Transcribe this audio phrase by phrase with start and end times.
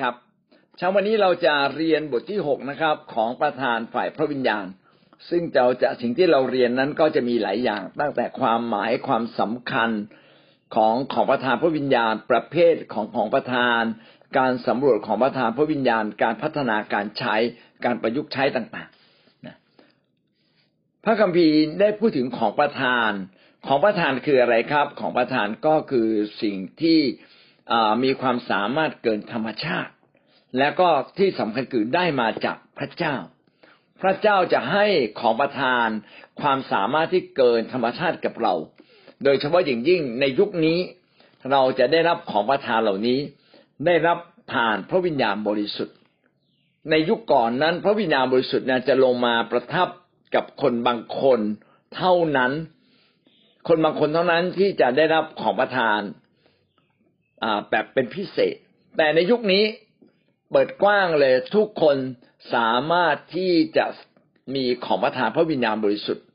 [0.00, 0.14] ครับ
[0.76, 4.66] เช้าวันนี้เราจะเรียนบทที่หกนะครับ ของประธานฝ่ายพระวิญญาณ
[5.30, 9.90] ซึ่งเราจะสิ่งที่เราเรียนนั้นก็จะมีหลายอย่าง ตั้งแต่ความหมายความสำคัญ
[10.74, 13.82] ของของประธานพระวิญญาณ ประเภทของของประธาน
[14.38, 17.36] การสำรวจของประธานพระวิญญาณ การพัฒนาการใช้
[17.84, 19.56] การประยุกต์ใช้ต่างๆนะ
[21.04, 23.10] พระคัมภีร์ได้พูดถึงของประธาน
[23.66, 26.08] ของประธานคืออะไรครับ ของประธานก็คือ
[26.42, 27.00] สิ่งที่
[28.04, 29.92] มีความสามารถเกินธรรมชาติ
[30.58, 33.16] และก็ที่สำคัญคือได้มาจากพระเจ้า
[34.02, 34.86] พระเจ้าจะให้
[35.20, 35.88] ของประทาน
[36.40, 38.54] ความสามารถที่เกินธรรมชาติกับเรา
[39.24, 40.78] โดยเฉพาะอย่างยิ่งในยุคนี้
[41.50, 43.18] เราจะได้รับของประทานเหล่านี้
[43.86, 44.18] ได้รับ
[44.52, 45.96] ผ่านพระวิญญาณบริสุทธิ์
[46.90, 49.88] ในยุคก่อนนั้น พระวิญญาณบริสุทธิ์จะลงมาประทับ
[50.34, 51.40] กับคนบางคน
[51.96, 52.52] เท่านั้น
[53.68, 56.00] คนบางคนเท่านั้นที่จะได้รับของประทาน
[57.70, 58.56] แบบเป็นพิเศษ
[58.96, 59.64] แต่ในยุคนี้
[60.50, 61.96] เปิดกว้างเลยทุกคน
[62.54, 63.86] สามารถที่จะ
[64.54, 66.26] มีของประทานพระวิญญาณบริสุทธิ์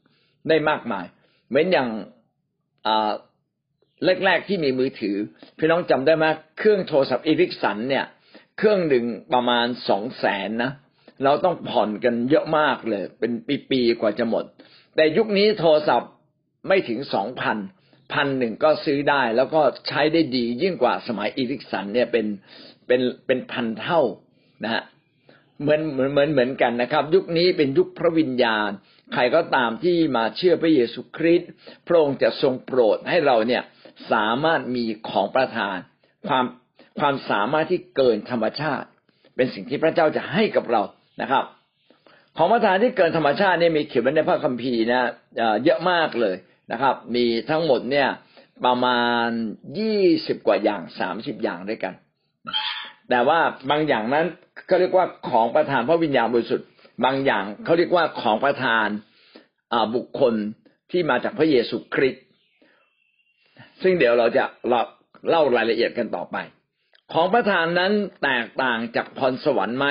[0.49, 1.05] ได้มากมาย
[1.47, 1.89] เหมือนอย่าง
[4.25, 5.15] แรกๆที่มีมือถือ
[5.57, 6.25] พี่น้องจำได้ไหม
[6.57, 8.05] เครื่องโทรศัพท์ Ericsson เนี่ย
[8.57, 10.71] เครื่องหนึ่งประมาณสองแสนนะ
[11.23, 13.31] เราต้องผ่อนกันเยอะมากเลย เป็น
[13.69, 14.43] ปีๆกว่าจะหมด
[14.95, 16.11] แต่ยุคนี้โทรศัพท์
[16.67, 17.57] ไม่ถึงสองพัน
[18.13, 22.25] พันหนึ่งก็ซื้อได้ แล้วก็ใช้ได้ดียิ่งกว่าสมัยอีริกสันเนี่ยเป็น
[22.87, 24.01] เป็นเป็นพันเท่า
[24.63, 24.83] นะฮะ
[25.61, 28.69] เหมือนเหมือนเหมือนเหมือนกันนะครับ ยุคนี้เป็นยุคพระวิญญาณ
[29.13, 31.49] ใครก็ตามที่มาเชื่อพระเยซูคริสต์
[31.87, 33.63] พระองค์จะทรงโปรดให้เราเนี่ย
[34.11, 35.77] สามารถมีของประทาน
[36.27, 36.45] ความ
[36.99, 38.87] ความสามารถที่เกินธรรมชาติ
[39.35, 40.81] เป็นสิ่งที่พระเจ้าจะให้กับเรา
[41.21, 41.45] นะครับ
[42.37, 45.09] ของประทานที่เกินธรรมชาติเนี่ยมีเขียนไว้ในพระคัมภีร์นะ
[45.63, 46.35] เยอะมากเลย
[46.71, 48.09] นะครับ มีทั้งหมดเนี่ย
[48.65, 49.27] ประมาณ
[49.79, 51.93] ยี่สิบกว่าอย่างสามสิบอย่างด้วยกัน
[53.09, 54.25] แต่ว่าบางอย่างนั้น
[54.67, 56.67] เขาเรียกว่าของประทานพระวิญญาณบริสุทธิ์
[57.05, 58.87] บางอย่างเขาเรียกว่าของประทาน
[59.95, 60.33] บุคคล
[60.91, 62.25] ที่มาจากพระเยซูคริสต์
[63.81, 64.45] ซึ่งเดี๋ยวเราจะ
[65.29, 66.37] เล่ารายละเอียดกันต่อไป
[67.13, 67.91] ของประทานนั้น
[68.23, 69.87] แตกต่างจากพรสวรรค์ไหม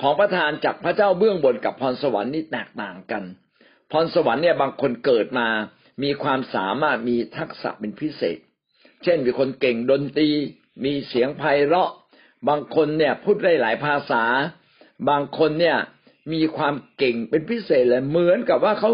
[0.00, 3.22] ของประทานจากพระเจ้าเบื้องบนกับพรสวรรค์นี่แตกต่างกัน
[3.92, 5.48] พรสวรรค์เนี่ยบางคนเกิดมา
[6.02, 8.38] มีความสามารถมีทักษะเป็นพิเศษ
[9.02, 10.28] เช่นมีคนเก่งดนตรี
[10.84, 11.90] มีเสียงไพเราะ
[12.48, 14.24] บางคนเนี่ยพูดได้หลายภาษา
[15.08, 15.78] บางคนเนี่ย
[16.32, 18.90] มีความเก่งเป็นพิเศษเลยเหมือนกับว่าเขา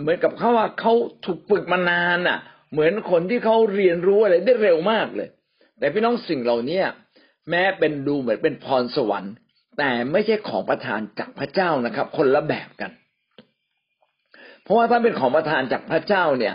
[0.00, 0.92] เหมือนกับเขาว่าเขา
[1.24, 2.38] ถูกฝึกมานานอะ
[2.72, 5.28] เหมือนคนที่เขาเรียนรู้อะไรได้เร็วมากเลย
[5.78, 6.80] แต่พี่น้องสิ่งเหล่านี้
[7.50, 9.34] แม้เป็นดูเหมือนเป็นพรสวรรค์
[9.78, 12.90] แต่ไม่ใช่ของประทานจากพระเจ้านะครับ คนละแบบกัน
[14.66, 16.54] เพราะว่าถ้าเป็นของประทานจากพระเจ้าเนี่ย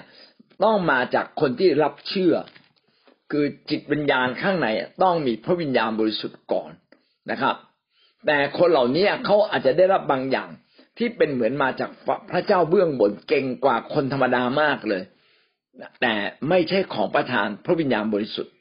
[0.63, 2.35] ต้องมาจากคนที่รับเชื่อ
[3.31, 4.67] คือจิตวิญญาณข้างใน
[5.03, 6.71] ต้องมีพระวิญญาณบริสุทธิ์ก่อน
[7.31, 7.55] นะครับ
[8.27, 10.49] แต่คนเหล่านี้เขาอาจจะได้รับบางอย่าง
[10.97, 11.89] ที่เป็นเหมือนมาจาก
[12.31, 15.03] พระเจ้าเบื้องบนเก่งกว่าคนธรรมดามากเลย
[16.01, 16.13] แต่
[16.49, 18.53] ไม่ใช่ของประทานพระวิญญาณบริสุทธิ์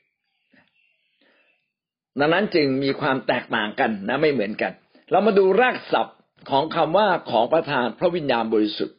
[2.19, 4.73] ดังนั้นจึงมีความแตกต่างกันนะไม่เหมือนกัน
[5.11, 6.19] เรามาดูรากศัพท์
[6.51, 8.97] ของคำว่าของประทานพระวิญญาณบริสุทธิ์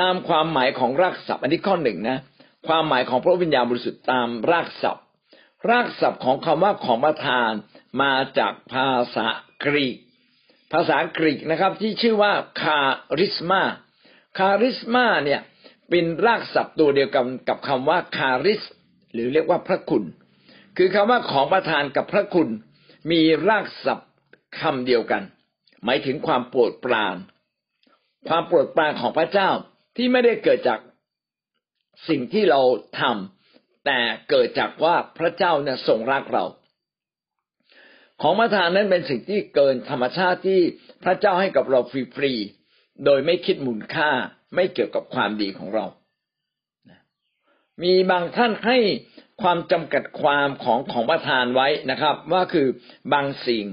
[0.00, 2.18] ตามความหมายของรากศัพท์ อันนี้ข้อหนึ่งนะ
[2.66, 5.04] ความหมายของพระวิญญาณบริสุทธิ์ตามรากศัพท์
[5.70, 7.50] รากศัพท์ของคำว่าของประทาน
[8.02, 9.26] มาจากภาษา
[9.64, 9.96] กรีก
[10.72, 12.32] ภาษากรีกนะครับที่ชื่อว่า
[12.62, 12.80] คา
[13.18, 13.62] ริสมา
[14.38, 15.40] คาริสมาเนี่ย
[15.90, 18.62] เป็นรากศัพท์ตัวเดียวกันกับคำว่าคาริส
[19.12, 20.04] หรือเรียกว่าพระคุณ
[20.76, 22.48] คือคำว่าของประทานกับพระคุณ
[23.10, 24.10] มีรากศัพท์
[24.60, 25.22] คำเดียวกัน
[25.84, 27.16] หมายถึงความโปรดปราน
[28.28, 29.50] ความโปรดปรานของพระเจ้า
[29.96, 30.80] ที่ไม่ได้เกิดจาก
[32.08, 32.60] สิ่งที่เรา
[33.00, 33.98] ทำแต่
[34.30, 36.44] เกิดจากว่าพระเจ้าเนี่ยทรงรักเรา
[38.22, 40.60] ของประทานนั้นเป็นสิ่งที่เกินธรรมชาติที่
[41.04, 41.80] พระเจ้าให้กับเรา
[42.14, 44.10] ฟรีๆโดยไม่คิดมูลค่า
[44.54, 45.86] ไม่เกี่ยวกับความดีของเรา
[47.82, 48.78] มีบางท่านให้
[49.42, 52.66] ความจำกัดความของของประทานไว้นะครับ ว่าคือ
[53.12, 53.66] บางสิ่ง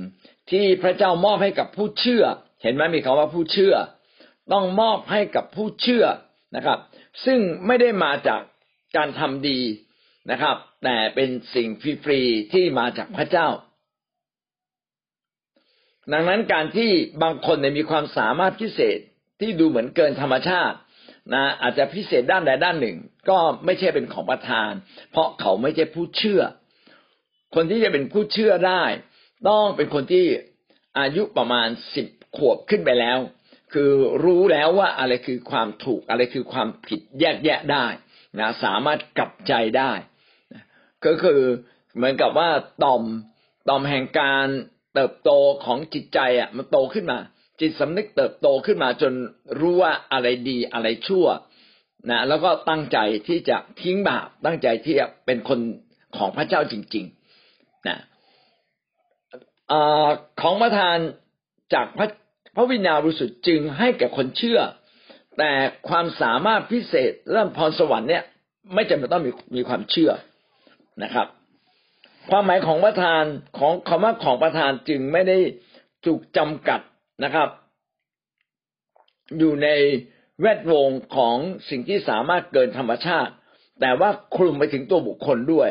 [0.51, 2.23] ที่พระเจ้ามอบให้กับผู้เชื่อ
[2.63, 3.75] เห็นไหมมีคำว่าผู้เชื่อ
[4.53, 6.05] ต้องมอบให้กับผู้เชื่อ
[6.55, 6.79] นะครับ
[7.25, 8.41] ซึ่งไม่ได้มาจาก
[8.97, 9.59] การทำดี
[10.31, 11.67] นะครับ แต่เป็นสิ่ง
[12.03, 13.47] ฟรีๆที่มาจากพระเจ้า
[16.13, 16.91] ดังนั้นการที่
[17.23, 18.99] บางคนมีความสามารถพิเศษ
[19.39, 20.77] ที่ดูเหมือนเกินธรรมชาติ
[21.33, 22.97] นะอาจจะพิเศษด้านใดด้านหนึ่ง
[23.29, 24.71] ก็ไม่ใช่เป็นของประทาน
[25.11, 26.41] เพราะเขาไม่ใช่ผู้เชื่อ
[27.55, 28.83] คนที่จะเป็นผู้เชื่อได้
[29.49, 30.25] ต้องเป็นคนที่
[30.99, 33.19] อายุประมาณสิบขวบขึ้นไปแล้ว
[33.73, 33.91] คือ
[34.23, 37.85] รู้แล้วว่าอะไรคือความถูกอะไรคือความผิดแยกแยะได้
[38.39, 39.91] นะสามารถกลับใจได้
[41.05, 41.41] ก็คือ
[41.95, 42.49] เหมือนกับว่า
[42.83, 43.03] ต่อม
[43.69, 44.47] ต่อมแห่งการ
[44.93, 45.31] เติบโต
[45.65, 47.19] ของจิตใจอะมันโตขึ้นมา
[47.59, 49.13] จิตสำนึกเติบโตขึ้นมาจน
[49.59, 51.27] รู้ว่าอะไรดีอะไรชั่ว
[52.09, 52.97] นะแล้วก็ตั้งใจ
[53.27, 55.59] ที่จะทิ้งบาปตั้งใจที่จะเป็นคน
[56.17, 57.97] ของพระเจ้าจริงๆนะ
[59.71, 59.73] อ
[60.41, 60.97] ของประทาน
[61.73, 62.09] จากพระ
[62.55, 64.59] พระวิญญาณบริสุทธิ์จึงให้แก่คนเชื่อ
[65.37, 65.51] แต่
[65.89, 68.23] ความสามารถพิเศษเรื่องพรสวรรค์เนี่ย
[68.73, 70.11] ไม่จำเป็นต้องมีมีความเชื่อ
[71.03, 71.27] นะครับ
[72.29, 73.23] ความหมายของประทาน
[73.59, 75.37] ของคำว่าของประทานจึงไม่ได้
[76.05, 76.79] ถูกจำกัด
[77.23, 77.49] นะครับ
[79.37, 79.69] อยู่ใน
[80.41, 81.35] แวดวงของ
[81.69, 83.31] สิ่งที่สามารถเกินธรรมชาติ
[83.81, 85.69] แต่ว่าคลุมไปถึงตัวบุคคลด้วย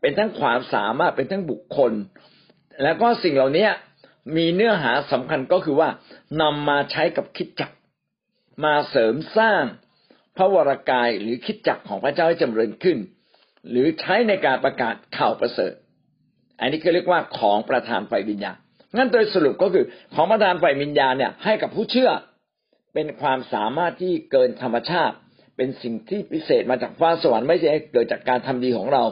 [0.00, 1.92] เป็นทั้งความสามารถเป็นทั้งบุคคล
[2.82, 3.68] แล้วก็สิ่งเหล่านี้
[4.36, 5.88] มีเนื้อหาสำคัญก็คือว่า
[6.42, 7.70] นำมาใช้กับคิดจัก
[8.64, 9.62] มาเสริมสร้าง
[10.36, 12.98] พระวรากายหรือคิดจักของพระเจ้าให้จำเริญขึ้น
[13.70, 15.72] หรือใช้ในการประกาศข่าวประเสริฐ
[16.60, 18.56] อันนี้ก็เรียกว่าของประธานไฟวิญญาณ
[18.96, 19.84] งั้นโดยสรุปก็คือ
[20.14, 22.10] ของประธานไฟวิญญาณเนี่ยให้กับผู้เชื่อ
[22.94, 25.16] เป็นความสามารถที่เกินธรรมชาติ
[25.56, 29.04] เป็นสิ่งที่พิเศษมาจากฟ้าสวรรค์ไม่ใช่เกิดจากการทำดีของเรา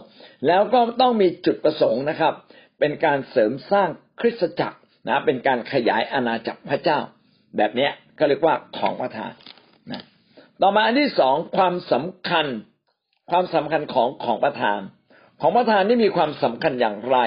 [0.47, 2.35] แล้วก็ต้องมีจุดประสงค์นะครับ
[2.79, 3.89] เป็นการเสริมสร้าง
[4.21, 4.79] คริสตจักร
[5.09, 6.99] นะเป็นการขยายอาณาจักรพระเจ้า
[7.57, 9.33] แบบเนี้ยก็เรียกว่าของประทาน
[9.93, 10.03] นะ
[10.63, 12.47] ต่อมาอันที่สองความสำคัญ
[13.31, 14.81] ความสำคัญของของประทาน
[15.41, 17.19] ของประทานนี่มีความสำคัญอย่างไร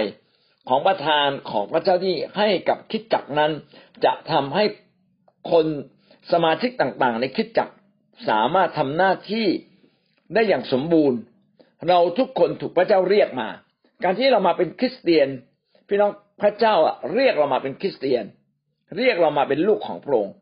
[0.70, 3.52] ของประทานของพระเจ้าที่ให้กับคิดจักนั้น
[4.06, 4.64] จะทำให้
[5.52, 5.66] คน
[6.32, 7.70] สมาชิกต่างๆ ในคิดจัก
[8.30, 9.48] สามารถทำหน้าที่
[10.34, 11.20] ได้อย่างสมบูรณ์
[11.90, 13.50] เราทุกคนถูกพระเจ้าเรียกมา
[14.04, 15.28] การที่เรามาเป็นคริสเตียน
[15.88, 16.12] พี่น้อง
[16.42, 16.76] พระเจ้า
[17.14, 18.26] เรียกเรามาเป็นคริสเตียน
[18.98, 20.36] เรียกเรามาเป็นลูกของพระองค์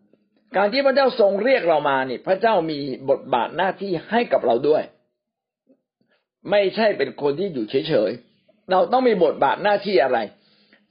[0.55, 4.83] การที่พระเจ้าทรงเรียกเรามานี่ พระเจ้ามีบทบาทหน้าที่ให้กับเราด้วย
[6.51, 10.19] ไม่ใช่เป็นคนที่อยู่เฉยๆเราต้องมีบทบาทหน้าที่อะไร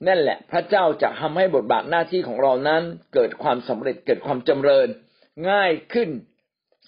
[0.06, 2.82] นั่นแหละ พระเจ้าจะทำให้บทบาทหน้าที่ของเรานั้น
[3.14, 4.88] เกิดความสำเร็จเกิดความจำเริญ
[5.50, 6.10] ง่ายขึ้น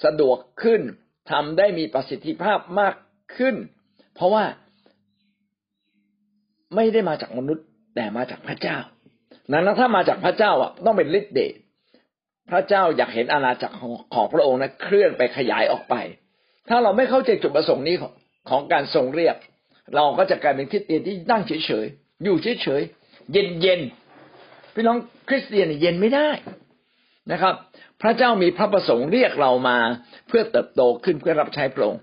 [0.05, 0.81] สะดวกขึ้น
[1.31, 2.95] ทำได้มีประสิทธิภาพมาก
[3.37, 3.55] ขึ้น
[4.15, 4.45] เพราะว่า
[6.75, 7.67] ไม่ได้มาจากมนุษย์
[7.97, 8.79] แต่มาจากพระเจ้า
[9.53, 11.55] นั้นถ้ามาจากพระเจ้าอะต้องเป็นฤทธิ์เดช
[12.51, 13.77] พระเจ้าอยากเห็นอาณาจักร
[14.15, 15.95] ของพระองค์นะเคลื่อนไปขยายออกไป
[16.69, 18.13] ถ้าเราไม่เข้าใจจุดประสงค์นี้ของ
[18.51, 19.37] ของการทรงเรียก
[19.95, 21.53] เราก็จะกลายเป็นคริสเตียนที่นั่งเฉ
[21.85, 24.99] ยๆอยู่เฉยๆเย็นๆพี่น้อง
[25.29, 26.31] คริสเตียนเย็นไม่ได้
[27.33, 27.55] นะครับ
[28.03, 29.79] พระเจ้ามีพระประสงค์เรียกเรามา
[30.29, 32.01] เพื่อเติบโตขึ้นเพื่อรับใช้พระองค์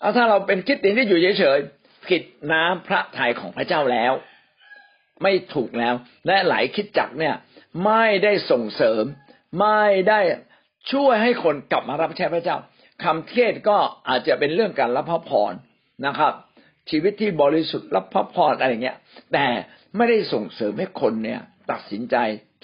[0.00, 2.22] เอาถ้าเราเป็นคริสเตียนที่อยู่เฉยๆผิด
[2.52, 4.12] น้ำพระทัยของพระเจ้าแล้ว
[5.22, 5.94] ไม่ถูกแล้ว
[6.26, 7.34] และหลายคิดจักเนี่ย
[7.84, 9.04] ไม่ได้ส่งเสริม
[9.60, 10.20] ไม่ได้
[10.92, 12.56] ช่วยให้คนกลับมารับใช้พระเจ้า
[13.04, 13.76] คำเทศก็
[14.08, 15.52] อาจจะเป็นเรื่องการรับพระพร
[16.06, 16.32] นะครับ
[16.90, 18.98] ชีวิตที่บริสุทธิ์รับพระพรอะไรเงี้ย
[19.32, 19.46] แต่
[19.96, 21.40] ไม่ได้ส่งเสริมให้คนเนี่ย
[21.70, 22.16] ตัดสินใจ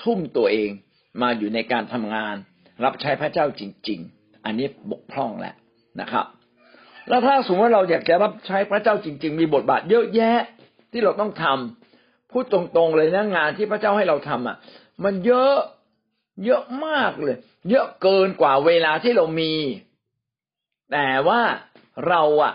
[0.02, 0.70] ทุ่มตัวเอง
[1.22, 2.34] มาอยู่ในการทำงาน
[2.84, 5.54] รับใช้พระเจ้าจริง ๆ อันนี้บกพร่องแล้ว
[6.00, 6.26] นะครับ
[7.08, 10.38] แล้วถ้าสมมติว่าเราอยากจะรับใช้พระเจ้าจริง ๆ มีบทบาทเยอะแยะ
[10.92, 11.87] ที่เราต้องทำ
[12.30, 14.56] พูดตรงๆเลยนะงานที่พระเจ้าให้เราทำอะ
[15.04, 15.56] มันเยอะ
[16.44, 17.36] เยอะมากเลย
[17.70, 19.52] เยอะเกินกว่าเวลาที่เรามี
[20.92, 21.40] แต่ว่า
[22.08, 22.52] เราอะ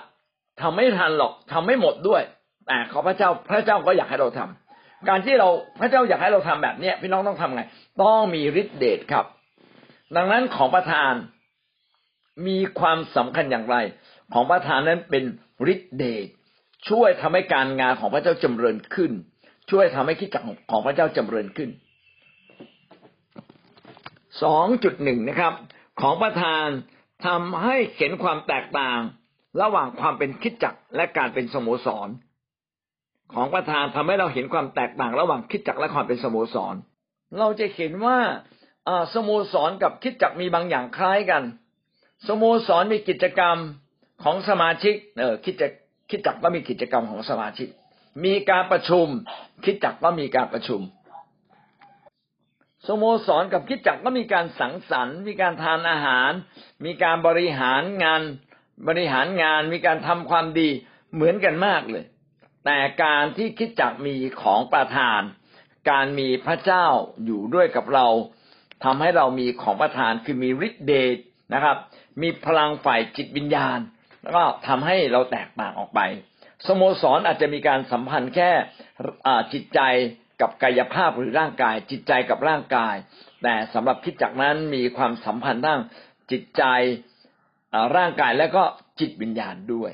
[0.61, 2.21] ทำไม่ทันหรอกทำไม่หมดด้วย
[2.67, 5.49] แต่ขอพระเจ้าพระเจ้าก็อยากให้เราทำการที่เรา
[5.79, 7.61] พระเจ้าอยากให้เราทำแบบเนี้ยพี่น้องต้องทำไง
[8.03, 9.25] ต้องมีฤทธิเดชครับ
[10.15, 11.13] ดังนั้นของประธาน
[12.47, 13.75] มีความสำคัญอย่างไร
[14.33, 15.23] ของประธานนั้นเป็น
[15.73, 16.27] ฤทธิเดช
[16.89, 19.11] ช่วยทำให้การงานของพระเจ้าจำเริญขึ้น
[19.69, 21.69] ช่วยทำให้คิดจักของพระเจ้าจำเริญขึ้น
[24.43, 25.53] สองจุดหนึ่งนะครับ
[26.01, 26.65] ของประธาน
[27.27, 28.99] ทำให้เห็นความแตกต่าง
[29.61, 32.09] ระหว่างความเป็นคิดจักและการเป็นสโมสร
[33.33, 36.75] ของประธานทำให้เราเห็นความแตกต่าง ระหว่างคิดจักและความเป็นสโมสร
[37.39, 38.17] เราจะเห็นว่า
[39.13, 41.43] สโมสรกับคิดจักมีบางอย่างคล้ายกัน
[42.27, 43.57] สโมสรมีกิจกรรม
[44.23, 45.71] ของสมาชิก เออคิดจัก
[46.09, 47.67] คิดจักก็มีกิจกรรมของสมาชิก
[48.25, 49.07] มีการประชุม
[49.63, 50.81] คิดจักก็มีการประชุม
[52.87, 56.31] สโมสรกับคิดจักก็มีการสังสรรค์ มีการทานอาหาร
[56.85, 58.21] มีการบริหารงาน
[58.87, 60.69] บริหารงาน มีการทำความดี
[61.13, 62.05] เหมือนกันมากเลย
[62.65, 65.21] แต่การที่คิดจักมีของประทาน
[65.89, 66.85] การมีพระเจ้า
[67.25, 68.07] อยู่ด้วยกับเรา
[68.83, 71.17] ทำให้เรามีของประทานคือมีฤทธิ์เดช
[71.53, 71.77] นะครับ
[72.21, 73.79] มีพลังฝ่ายจิตวิญญาณ
[74.21, 75.99] แล้วก็ทำให้เราแตกต่างออกไป
[76.67, 78.51] สโมสรอาจจะมีการสัมพันธ์แค่
[79.53, 79.79] จิตใจ
[80.41, 82.95] กับกายภาพหรือร่างกาย จิตใจกับร่างกาย
[83.43, 85.81] แต่สำหรับคิดจักนั้นมีความสัมพันธ์ทั้ง
[86.31, 86.63] จิตใจ
[87.97, 88.63] ร่างกายแล้วก็
[88.99, 89.91] จิตวิญญาณด้วย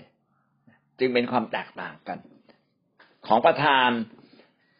[0.99, 2.17] จึงเป็นความแตกต่างกัน
[3.27, 3.89] ของประธาน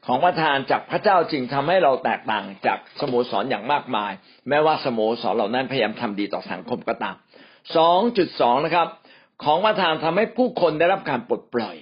[0.05, 4.11] ของประทานจากพระเจ้าจึงทำให้เราแตกต่างจากสโมสรอย่างมากมาย
[4.49, 7.15] แม้ว่าสโมสรเหล่านั้นพยายามทำดีต่อสังคมก็ตาม
[7.75, 8.87] สองจุดสองนะครับ
[9.43, 11.75] ของประทานทำให้ผู้คนได้รับการปลดปล่อย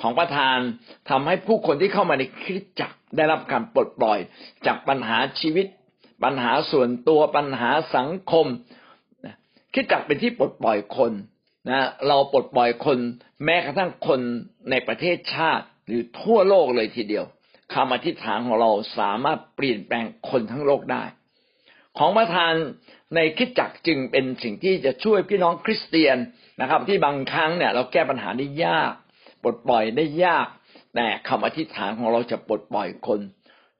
[0.00, 0.58] ของประทาน
[1.10, 4.18] ทำให้ผู้คนที่เข้ามาในคริสตจักรได้รับการปลดปล่อย
[4.66, 5.66] จากปัญหาชีวิต
[6.24, 8.46] ปัญหาส่วนตัวปัญหาสังคม
[9.72, 11.12] คริสตจักรเป็นที่ปลดปล่อยคน
[11.68, 12.98] นะเราปลดปล่อยคน
[13.44, 14.20] แม้กระทั่งคน
[14.70, 17.24] ในประเทศชาติหรือทั่วโลกเลยทีเดียว
[17.74, 21.04] คำอธิษฐานของเราสามารถเปลี่ยนแปลงคนทั้งโลกได้
[21.98, 22.54] ของประทาน
[23.14, 26.16] ในคิดจักจึงเป็นสิ่งที่จะช่วยพี่น้องคริสเตียน
[26.60, 28.92] นะครับ ที่บางครั้งเนี่ย เราแก้ปัญหาได้ยาก
[29.42, 30.46] ปลดปล่อยได้ยาก
[30.94, 33.20] แต่คำอธิษฐานของเราจะปลดปล่อยคน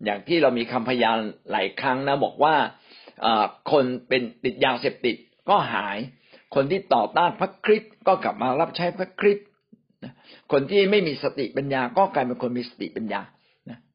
[0.05, 1.19] อย่างที่เรามีคำพยาน
[1.51, 2.55] หลายครั้งนะบอกว่า
[3.73, 5.17] คนเป็นติดยาเสพติด
[5.49, 5.99] ก็หาย
[6.55, 9.47] คนที่ต่อต้านพระคริสต์ก็กลับมารับใช้พระคริสต์
[10.53, 13.21] คนที่ไม่มีสติปัญญาก็กลายเป็นคนมีสติปัญญา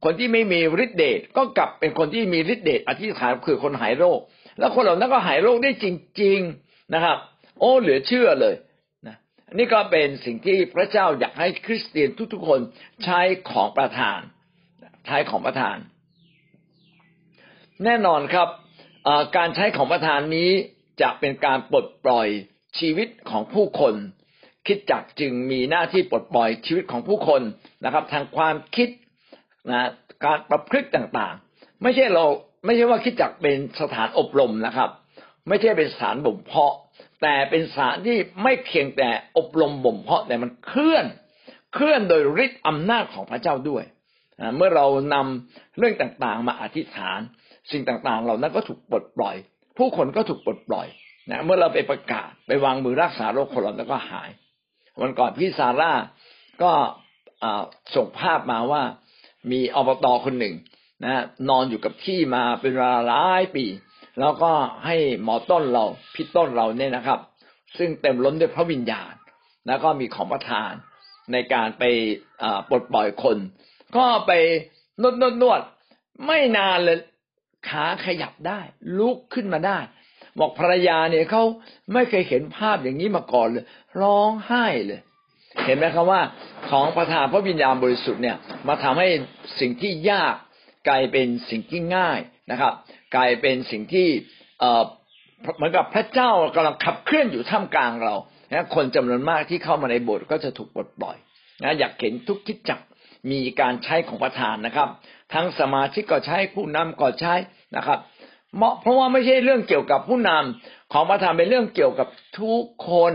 [0.04, 4.20] คนที่ไม่มีฤทธิเดชก็กลับเป็นคนที่มีฤทธิเดชอธิษฐานคือคนหายโรค
[4.60, 5.86] แล้วคนเหล่านั้นก็หายโรคได้จ
[6.22, 7.18] ริง ๆนะครับ
[7.60, 8.56] โอ้เหลือเชื่อเลย
[9.08, 9.16] นะ
[9.58, 12.60] นี่ก็เป็นสิ่งที่พระเจ้าอยากให้คริสเตียนทุกๆคน
[13.04, 14.20] ใช้ของประทาน
[15.06, 15.78] ใช้ของประทาน
[17.84, 18.50] แน่นอนครับ
[19.38, 20.52] การใช้ของประทานนี้
[21.02, 22.28] จะเป็นการปลดปล่อย
[22.80, 23.94] ชีวิตของผู้คน
[24.68, 27.42] คิดจักจึงมีหน้าที่ปลดปล่อยชีวิตของผู้คน
[27.86, 28.90] นะครับ ทางความคิด
[29.72, 29.84] นะ
[30.26, 32.26] การประพฤติต่างๆ ไม่ใช่เรา
[32.66, 34.90] ไม่ใช่ว่าคิดจักเป็นสถานอบรมนะครับ
[35.48, 36.74] ไม่ใช่เป็นสถานบ่มเพาะ
[37.22, 41.06] แต่เป็นสถานที่ไม่เพียงแต่อบรมบ่มเพาะแต่มันเคลื่อน
[41.74, 43.84] เคลื่อนโดยฤทธิ์อำนาจของพระเจ้าด้วย
[44.56, 47.20] เมื่อเรานำเรื่องต่างๆ มาอธิษฐาน
[47.72, 49.36] สิ่งต่างๆ เหล่านั้นก็ถูกปลดปล่อย
[49.78, 50.88] ผู้คนก็ถูกปลดปล่อย
[51.32, 54.30] นะเมื่อเราไปประกาศไปวางมือรักษาโรคคนเราแล้วก็หาย
[55.02, 55.92] วันก่อนพี่ซาร่า
[56.64, 56.72] ก็
[57.96, 58.84] ส่งภาพมาว่า
[59.52, 60.56] มีอบตคนหนึ่ง
[61.04, 63.66] นะนอนอยู่กับที่มาเป็นเวลาหลายปี
[64.20, 64.52] แล้วก็
[64.86, 67.20] ให้หมอต้นเราพี่ต้นเราเนี่ยนะครับ
[67.78, 69.14] ซึ่งเต็มล้นด้วยพระวิญญาณ
[69.68, 70.72] แล้วก็มีของประทาน
[71.32, 71.84] ในการไป
[72.70, 73.38] ปลดปล่อยคน
[73.98, 74.32] ก็ไป
[75.02, 75.62] นวดนวดนวด
[76.26, 76.98] ไม่นานเลย
[77.70, 78.60] ขาขยับได้
[79.00, 79.80] ลุกขึ้นมาได้
[80.40, 81.44] บอกภรรยาเนี่ยเขา
[81.94, 83.66] ไม่เคยเห็นภาพอย่างนี้มาก่อนเลย
[84.02, 85.00] ร้องไห้เลย
[85.66, 86.22] เห็นไหมครับว่า
[86.70, 88.38] ของประทานพระวิญญาณบริสุทธิ์เนี่ย
[88.68, 89.08] มาทำให้
[89.60, 90.36] สิ่งที่ยาก
[90.88, 92.20] กลายเป็นสิ่งที่ง่าย
[92.52, 92.74] นะครับ
[93.16, 94.08] กลายเป็นสิ่งที่
[95.56, 98.16] เหมือนกับพระเจ้ากำลังขับเคลื่อนอยู่ท่ามกลางเรา
[98.52, 101.18] นะคนจำนวนมากที่เข้ามาในโบสถ์ก็จะถูกปลดปล่อย
[101.64, 102.80] นะอยากเห็นทุกคิดจัก
[103.32, 104.90] มีการใช้ของประธานนะครับ
[105.34, 107.34] ทั้งสมาชิกก็ใช้ผู้นำก็ใช้
[107.76, 108.00] นะครับ
[108.82, 112.08] เพราะว่าไม่ใช่เรื่องเกี่ยวกับผู้นำของประธานเป็นเรื่องเกี่ยวกับ
[112.40, 113.14] ทุกคน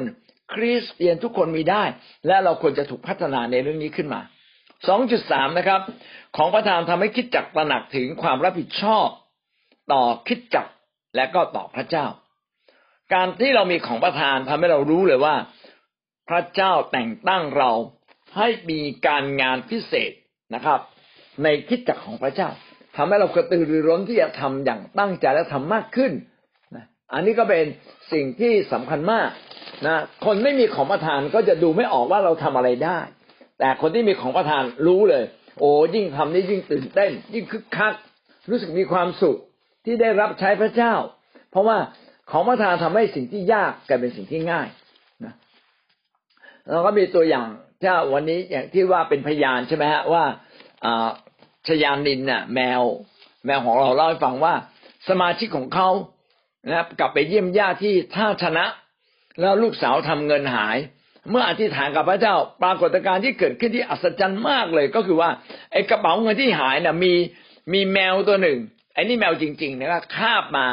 [0.54, 1.84] คริสเตียนทุกคนมีได้
[2.26, 4.20] และเราควรจะถูกพัฒนาในเรื่องนี้ขึ้นมา
[4.88, 5.80] 2.3 นะครับ
[6.36, 9.08] ของประธานทำให้คิดจักตระหนักถึงความรับผิดชอบ
[9.92, 10.66] ต่อคิดจัก
[11.16, 12.06] และก็ต่อพระเจ้า
[13.12, 15.34] การที่เรามีของประธานทำให้เรารู้เลยว่า
[16.28, 17.70] พระเจ้าแต่งตั้งเรา
[18.36, 20.12] ให้มีการงานพิเศษ
[20.54, 20.80] นะครับ
[21.42, 22.48] ในคิดจักของพระเจ้า
[22.96, 26.12] ทำให้เรากระตือรือร้นที่จะทำอย่างตั้งใจและทำมากขึ้น
[27.12, 27.64] อันนี้ก็เป็น
[28.12, 29.30] สิ่งที่สำคัญมาก
[29.86, 32.98] นะคนไม่มีของประทานก็จะดูไม่ออกว่าเราทำอะไรได้
[33.58, 35.24] แต่คนที่มีของประทานรู้เลย
[35.60, 37.94] โอ้ยิ่งทำนี่ยิ่งตื่นเต้น ยิ่งคึกคัก
[38.50, 39.36] รู้สึกมีความสุข
[39.84, 40.94] ที่ได้รับใช้พระเจ้า
[41.50, 41.78] เพราะว่า
[42.30, 44.68] ของประทานทำให้สิ่งที่ยากกลายเป็นสิ่งที่ง่าย
[45.24, 45.34] นะ
[46.70, 47.48] เราก็มีตัวอย่าง
[47.82, 50.24] ถ้าวันนี้อย่างที่ว่าเป็นพยานใช่ไหมฮะว่า
[51.68, 52.82] ชยานินน่ะแมว
[53.46, 54.54] แมวของเราเล่าให้ฟังว่า
[55.08, 55.88] สมาชิกของเขา
[56.72, 58.64] นะกลับไปเยี่ยมญาติที่ท่าชนะ
[59.40, 60.76] แล้วลูกสาวทำเงินหาย
[61.30, 65.30] เมื่ออธิษฐานกับพระเจ้าปรากฏการณ์ที่เกิดขึ้นที่อัศจรรย์มากเลยก็คือว่า
[65.72, 67.14] ไอ้กระเป๋าเงินที่หายน่ะมี
[67.72, 68.58] มีแมวตัวหนึ่ง
[68.94, 70.66] ไอ้นี่แมวจริง ๆ นะครับคาบมา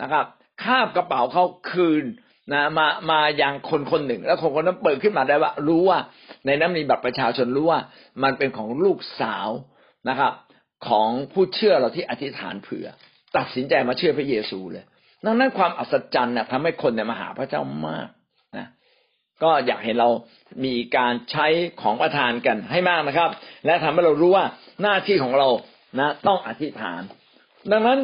[0.00, 0.26] นะครับ
[0.64, 2.04] คาบกระเป๋าเขาคืน
[2.52, 5.98] นะมามาอย่างคนคนหนึ่ง แล้วคนคนนั้นเปิดขึ้นมาได้ว่า รู้ว่า
[6.46, 7.80] ในนั้นมีบัตรประชาชนรู้ว่า
[8.22, 9.48] มันเป็นของลูกสาว
[10.08, 10.32] นะครับ
[10.88, 12.86] ของผู้เชื่อเราที่อธิษฐานเผื่อ
[13.36, 14.84] ตัดสินใจมาเชื่อพระเยซูเลย
[15.24, 18.08] ดังนั้นความอัศจรรย์เนี่ยทำให้คนเนี่ยมาหาพระเจ้ามาก
[18.56, 18.66] นะ
[19.42, 20.10] ก็อยากเห็นเรา
[20.64, 21.46] มีการใช้
[21.82, 23.30] ของประทานกันให้มากนะครับ
[23.66, 24.46] และทำให้เรารู้ว่า
[24.82, 25.48] หน้าที่ของเรา
[26.00, 27.02] นะ ต้องอธิษฐาน
[27.72, 27.98] ดังนั้น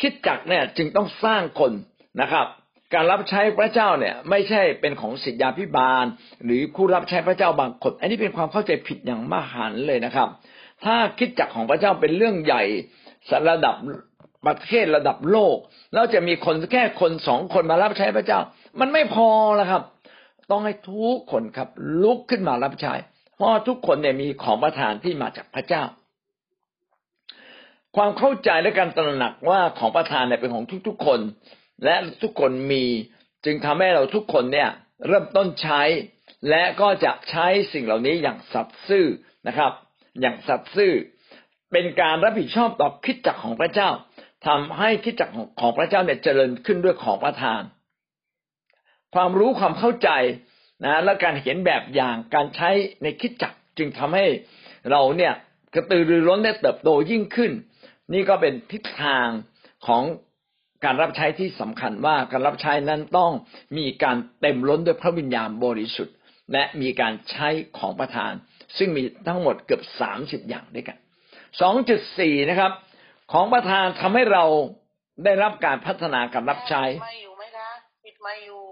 [0.00, 1.72] คิดจักเนี่ยจึงต้องสร้างคน
[2.20, 2.46] นะครับ
[2.94, 6.04] การรับใช้พระเจ้าเนี่ย ไม่ใช่เป็นของสิทธยาพิบาล
[6.44, 10.28] หรือผู้รับใช้พระเจ้าบางคน อันนี้เป็นความเข้าใจผิดอย่างมหันเลยนะครับ
[10.84, 12.62] ถ้าคิดจักของพระเจ้าเป็นเรื่องใหญ่
[13.50, 13.74] ระดับ
[14.46, 15.56] ประเทศระดับโลก
[15.92, 18.40] แล้วจะมีคนแค่คนสองคนมารับใช้พระเจ้า
[18.80, 19.82] มันไม่พอแล้วครับ
[20.50, 21.68] ต้องให้ทุกคนครับ
[22.02, 22.94] ลุกขึ้นมารับใช้
[23.34, 25.84] เพราะทุกคนเนี่ยมีของประทานที่มาจากพระเจ้า
[27.96, 31.20] ความเข้าใจและการตระหนักว่าของประทานเนี่ยเป็นของทุกๆคน
[31.84, 32.84] และทุกคนมี
[33.44, 34.70] จึงทำให้เราทุกคนเนี่ย
[35.06, 35.82] เริ่มต้นใช้
[36.48, 39.06] และก็จะใช้สิ่งเหล่านี้อย่างสัตย์ซื่อ
[39.46, 39.72] นะครับ
[40.20, 40.92] อย่างสัตย์ซื่อ
[41.72, 43.90] เป็นการรับผิดชอบต่อคิดจักของพระเจ้า
[44.46, 45.30] ทำให้คิดจัก
[45.60, 47.62] ของพระเจ้าเนี่ยเจริญขึ้นด้วยของประทาน
[49.14, 50.10] ความรู้ความเข้าใจ
[50.84, 52.70] นะและการเห็นแบบอย่างการใช้
[53.02, 54.24] ในคิดจักจึงทำให้
[54.90, 55.32] เราเนี่ย
[55.74, 57.52] กระตือรือร้นได้เติบโตยิ่งขึ้น
[58.12, 59.28] นี่ก็เป็นทิศทาง
[59.86, 60.02] ของ
[60.84, 63.32] การรับใช้ที่สำคัญว่าการรับใช้นั้นต้อง
[63.78, 66.14] มีการเต็มล้นด้วยพระวิญญาณบริสุทธิ์
[66.52, 68.32] และมีการใช้ของประทาน
[68.76, 70.98] ซึ่งมีทั้งหมดเกือบสามสิบอย่างด้วยกัน
[71.60, 72.72] สองจุดสี่นะครับ
[73.32, 74.44] ของประทานทำให้เรา
[75.24, 77.70] ได้รับการพัฒนาการรับใช้ไม่อยู่ไหมคะ
[78.04, 78.62] ปิดไม่อยู่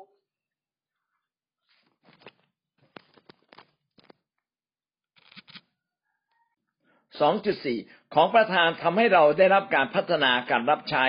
[7.21, 7.79] สองจุดสี่
[8.15, 11.05] ของประธานทำให้เราได้รับการพัฒนาการรับใช้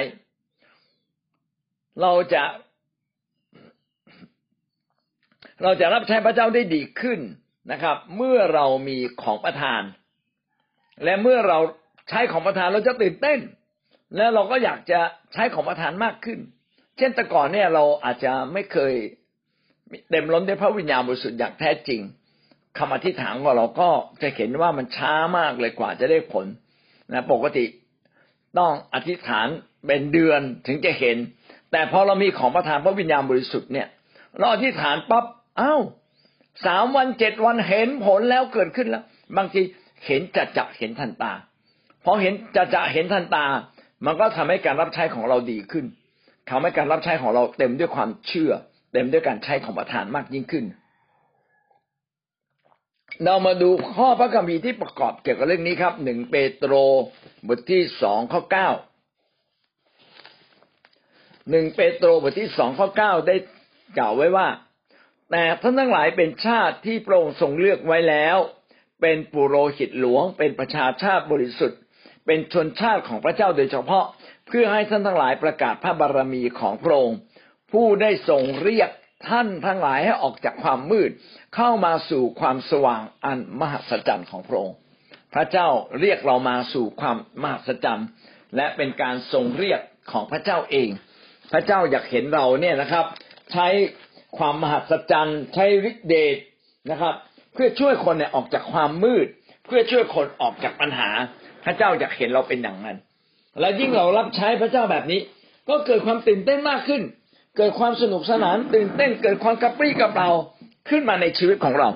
[2.02, 2.44] เราจะ
[5.64, 7.20] เราจะรับใช้พระเจ้าได้ดีขึ้น
[7.72, 9.82] นะครับ เมื่อเรามีของประทาน
[11.04, 11.60] และเมื่อเรา
[12.10, 13.40] ใช้ของประทานเราจะตื่นเต้น
[14.16, 15.00] แล้วเราก็อยากจะ
[15.34, 16.40] ใช้ของประทานมากขึ้น
[16.98, 18.94] เช่นแต่ก่อนเนี่ยเราอาจจะไม่เคย
[20.10, 22.02] เต็มล้นด้วยพระวิญญาณบริสุทธิ์อย่างแท้จริง
[22.78, 23.90] คำอธิษฐานของเราก็
[24.22, 26.46] จะเห็นว่ามันช้ามากเลยกว่าจะได้ผล
[27.14, 27.66] นะปกติ
[28.58, 29.48] ต้องอธิษฐาน
[29.86, 31.18] เป็นเดือนถึงจะเห็น
[31.72, 33.88] แต่พอเรามีของประทานพระวิญญาณบริสุทธิ์เนี่ย
[34.40, 35.26] เราอธิษฐานปั๊บ
[35.60, 35.82] อ้าว
[36.66, 39.04] สามวันเจ็ดวันเห็นผลแล้วเกิดขึ้นแล้ว
[39.38, 39.62] บางที
[40.06, 41.34] เห็นจะจะเห็นทันตา
[42.06, 43.46] พอเห็นจะจะเห็นทันตา
[44.06, 45.86] มันก็ทำให้การรับใช้ของเราดีขึ้น
[46.50, 48.52] ทำให้การรับใช้ของเราเต็มด้วยความเชื่อ
[48.94, 50.66] เต็มด้วยการใช้ของประทานมากยิ่งขึ้น
[53.24, 56.74] เรามาดูข้อพระคัมภีร์ที่ประกอบเกี่ยวกับเรื่องนี้ครับหนึ่งเปโตร
[57.48, 58.70] บทที่สองข้อเก้า
[61.52, 63.36] หนึ่งเปโตรบทที่สองข้อเก้าได้
[63.98, 64.48] กล่าวไว้ว่า
[65.32, 68.38] แต่ท่านทั้งหลายเป็นชาติที่พระองค์ทรงเลือกไว้แล้ว
[69.02, 71.80] เป็นปุโรหิตหลวง เป็นประชาชาติบริสุทธิ์
[72.28, 74.06] เป็นชนชาติของพระเจ้าโดยเฉพาะ
[74.48, 77.18] เพื่อให้ท่านทั้งหลายประกาศพระบารมีของพระองค์
[77.72, 78.90] ผู้ได้ทรงเรียก
[79.30, 81.12] ท่านทั้งหลายให้ออกจากความมืด
[81.56, 84.76] เข้ามาสู่ความสว่างอันมหัศจรรย์ของพระองค์
[85.34, 85.68] พระเจ้า
[86.00, 88.08] เรียกเรามาสู่ความมหัศจรรย์
[88.56, 90.90] และเป็นการทรงเรียกของพระเจ้าเอง
[91.52, 93.06] พระเจ้าอยากเห็นเราเนี่ยนะครับ
[93.52, 93.68] ใช้
[94.38, 96.38] ความมหัศจรรย์ใช้ฤทธิเดช
[96.92, 97.14] นะครับ
[97.54, 99.28] เพื่อช่วยคนเนี่ยออกจากความมืด
[99.66, 101.10] เพื่อช่วยคนออกจากปัญหา
[101.68, 102.98] พระเจ้าอยากเห็นเราเป็นอย่างนั้น
[103.60, 105.22] และยิ่งเรารับใช้พระเจ้าแบบนี้
[105.70, 107.02] ก็เกิดความตื่นเต้นมากขึ้น
[107.58, 110.30] เกิดความสนุกสนาน ตื่นเต้น เกิดความกระปรี้กระเปร่า
[110.90, 111.90] ขึ้นมาในชีวิตของเรา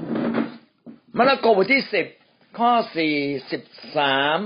[1.17, 2.05] มาระโกบทที่สิบ
[2.59, 3.15] ข้อสี่
[3.51, 3.61] สิบ
[3.97, 4.37] สาม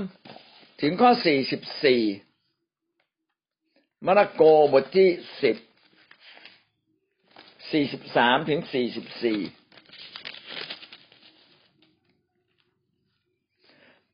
[0.80, 2.02] ถึงข้อสี่สิบสี่
[4.06, 5.08] มาระโกบทที่
[5.42, 5.56] สิบ
[7.72, 9.38] สี่สิบสามถึงสี่สิบสี่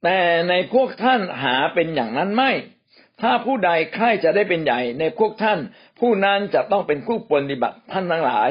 [0.03, 2.53] แต่ในพวกท่านหาเป็นอย่างนั้นไม่
[3.21, 5.59] ถ้าผู้ใดใครจะได้เป็นใหญ่ ในพวกท่าน
[6.01, 8.49] ผู้นั้นจะต้องเป็นผู้ปฏิบัติท่านทั้งหลาย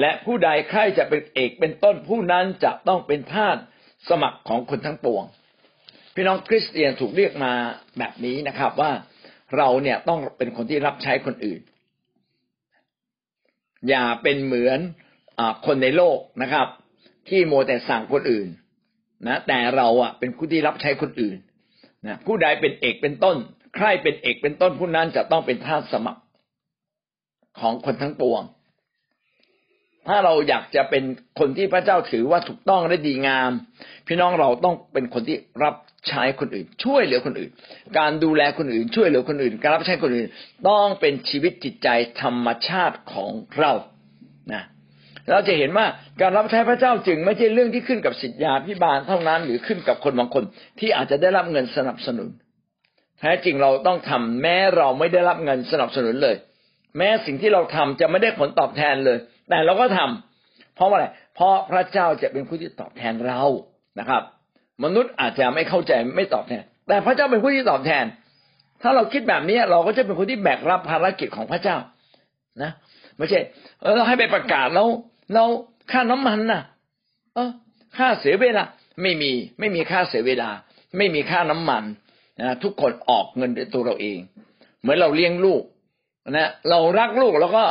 [0.00, 3.56] และผู้ใดใครจะเป็นเอกเป็นต้นผู้นั้นจะต้องเป็นทาส
[4.08, 5.24] สมัครของคนทั้งปวง
[6.14, 7.52] พี่น้องคริสเตียนถูกเรียกมา
[7.98, 8.92] แบบนี้นะครับว่า
[9.56, 11.60] เราเนี่ยต้องเป็นคนที่รับใช้คนอื่น
[13.88, 14.78] อย่าเป็นเหมือน
[15.38, 16.66] อคนในโลกนะครับ
[17.28, 18.48] ที่โมแต่สั่งคนอื่น
[19.26, 21.38] นะแต่เราอะเป็นผู้ที่รับใช้คนอื่น
[22.06, 23.36] นะผู้ใดเป็นเอกเป็นต้น
[23.76, 26.22] ใครเป็นเอกเป็นต้นผู้นั้นจะต้องเป็นทาสสมัคร
[27.60, 28.42] ของคนทั้งปวง
[30.08, 31.04] ถ้าเราอยากจะเป็น
[31.38, 33.50] คนที่พระเจ้าถือว่าถูกต้องและดีงาม
[34.06, 35.74] พี่น้องเราต้องเป็นคนที่รับ
[36.08, 37.50] ใช้คนอื่น ช่วยเหลือคนอื่น
[37.98, 40.28] การดูแลคนอื่น ช่วยเหลือคนอื่น การรับใช้คนอื่น
[40.68, 41.88] ต้องเป็นชีวิตจิตใจ
[42.22, 43.72] ธรรมชาติของเรา
[44.52, 44.62] นะ
[45.30, 45.86] เราจะเห็นว่า
[46.20, 50.44] การรับใช้พระเจ้าจึงไม่ใช่เรื่องที่ขึ้นกับสิทธยาพิบาลเท่านั้น หรือขึ้นกับคนบางคน
[50.78, 52.28] ที่อาจจะได้รับเงินสนับสนุน
[53.20, 56.36] แท้จริงเราต้องทำแม้เราไม่ได้รับเงินสนับสนุนเลย
[56.98, 63.42] แม้สิ่งที่เราทำจะไม่ได้ผลตอบแทนเลย แต่เราก็ทำเพราะว่าอะไร เพราะพระเจ้าจะเป็นผู้ที่ตอบแทนเรา
[63.98, 64.22] นะครับ
[64.84, 68.04] มนุษย์อาจจะไม่เข้าใจไม่ตอบแทน แต่พระเจ้าเป็นผู้ที่ตอบแทน
[68.82, 71.76] ถ้าเราคิดแบบนี้เราก็จะเป็นคนที่แบกรับภารกิจของพระเจ้า
[72.62, 72.70] นะ
[73.16, 73.40] ไม่ใช่
[73.96, 74.86] เราให้ไปประกาศแล้ว
[75.34, 75.44] เรา
[75.90, 76.62] ค่าน้ำมันน่ะ
[77.34, 77.50] เออ
[77.96, 78.64] ค่าเสียเวลา
[79.02, 80.50] ไม่มี ไม่มีค่าเสียเวลา
[80.96, 81.84] ไม่มีค่าน้ำมัน
[82.40, 84.18] นะทุกคนออกเงินด้วยตัวเราเอง
[84.80, 85.62] เหมือนเราเลี้ยงลูก
[86.30, 87.64] นะเรารักลูกเราก็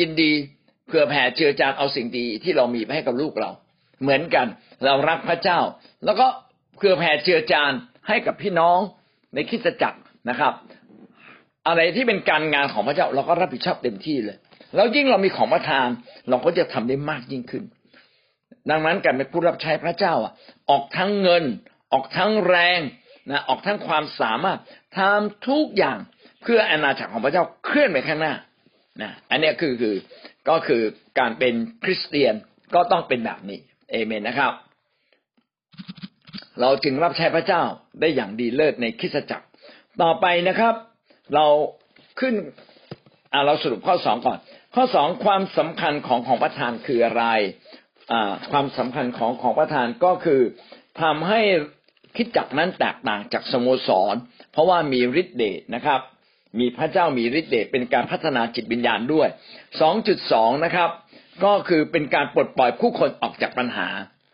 [0.00, 0.30] ยินดี
[0.86, 3.50] เผื่อแผ่เจือจานเอาสิ่งดีที่เรามีไปให้กับลูกเรา
[4.02, 4.46] เหมือนกัน
[4.84, 5.60] เรารักพระเจ้า
[6.04, 6.26] แล้วก็
[6.76, 7.72] เผื่อแผ่เจือจาน
[8.08, 8.78] ให้กับพี่น้อง
[9.34, 10.52] ในคริสตจักรนะครับ
[11.66, 14.38] อะไรที่เป็นการงานของพระเจ้าเราก็รับผิดชอบเต็มที่เลย
[14.74, 15.88] แล้วยิ่งเรามีของประทาน
[16.28, 17.64] เราก็จะทำได้มากยิ่งขึ้น
[18.70, 20.32] ดังนั้นการเป็นผู้รับใช้พระเจ้าอะ
[20.70, 21.44] ออกทั้งเงิน
[21.92, 22.80] ออกทั้งแรง
[23.30, 24.58] นะออกทั้งความสามารถ
[24.98, 25.98] ทำทุกอย่าง
[26.42, 28.34] เพื่ออาณาจักรของพระเจ้าเคลื่อนไปข้างหน้า
[29.02, 29.94] นะอันนี้คือคือ
[30.48, 30.82] ก็คือ
[31.18, 31.54] การเป็น
[31.84, 32.34] คริสเตียน
[32.74, 33.58] ก็ต้องเป็นแบบนี้
[33.90, 34.52] เอเมนนะครับ
[36.60, 37.62] เราจึงรับใช้พระเจ้า
[38.00, 39.46] ได้อย่างดีเลิศในคริสตจักร
[40.02, 40.74] ต่อไปนะครับ
[41.34, 41.46] เรา
[42.20, 42.34] ขึ้น
[43.32, 44.38] อ่าเราสรุปข้อสองก่อน
[44.74, 47.24] ข้อสองความสำคัญของของประธานคืออะไร
[48.50, 50.40] ความสำคัญของของประธานก็คือ
[51.02, 51.40] ทำให้
[52.16, 54.14] คิดจักนั้นแตกต่างจากสโมสร
[54.52, 56.00] เพราะว่ามีฤทธิ์เดชนะครับ
[56.58, 59.28] มีพระเจ้ามีฤทธิ์เดชเป็นการพัฒนาจิตวิญญาณด้วย
[59.96, 60.90] 2.2 นะครับ
[61.44, 63.88] ก็คือเป็นการปลดปล่อยผู้คนออกจากปัญหา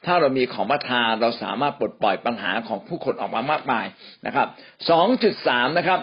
[0.07, 3.87] ถ้าเรามีของประทานเราสามารถปลดปล่อยปัญหาของผู้คนออกมามากมาย
[4.27, 4.49] นะครับ
[5.12, 6.01] 2.3 นะครับ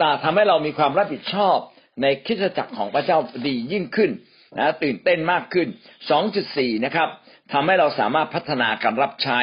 [0.00, 1.56] ตาทำให้เรามีความรับผิดชอบ
[2.02, 4.10] ในคริสตจักรของพระเจ้าดียิ่งขึ้น
[4.58, 5.68] นะตื่นเต้นมากขึ้น
[6.26, 7.08] 2.4 นะครับ
[7.52, 9.40] ทำให้เราสามารถพัฒนาการรับใช้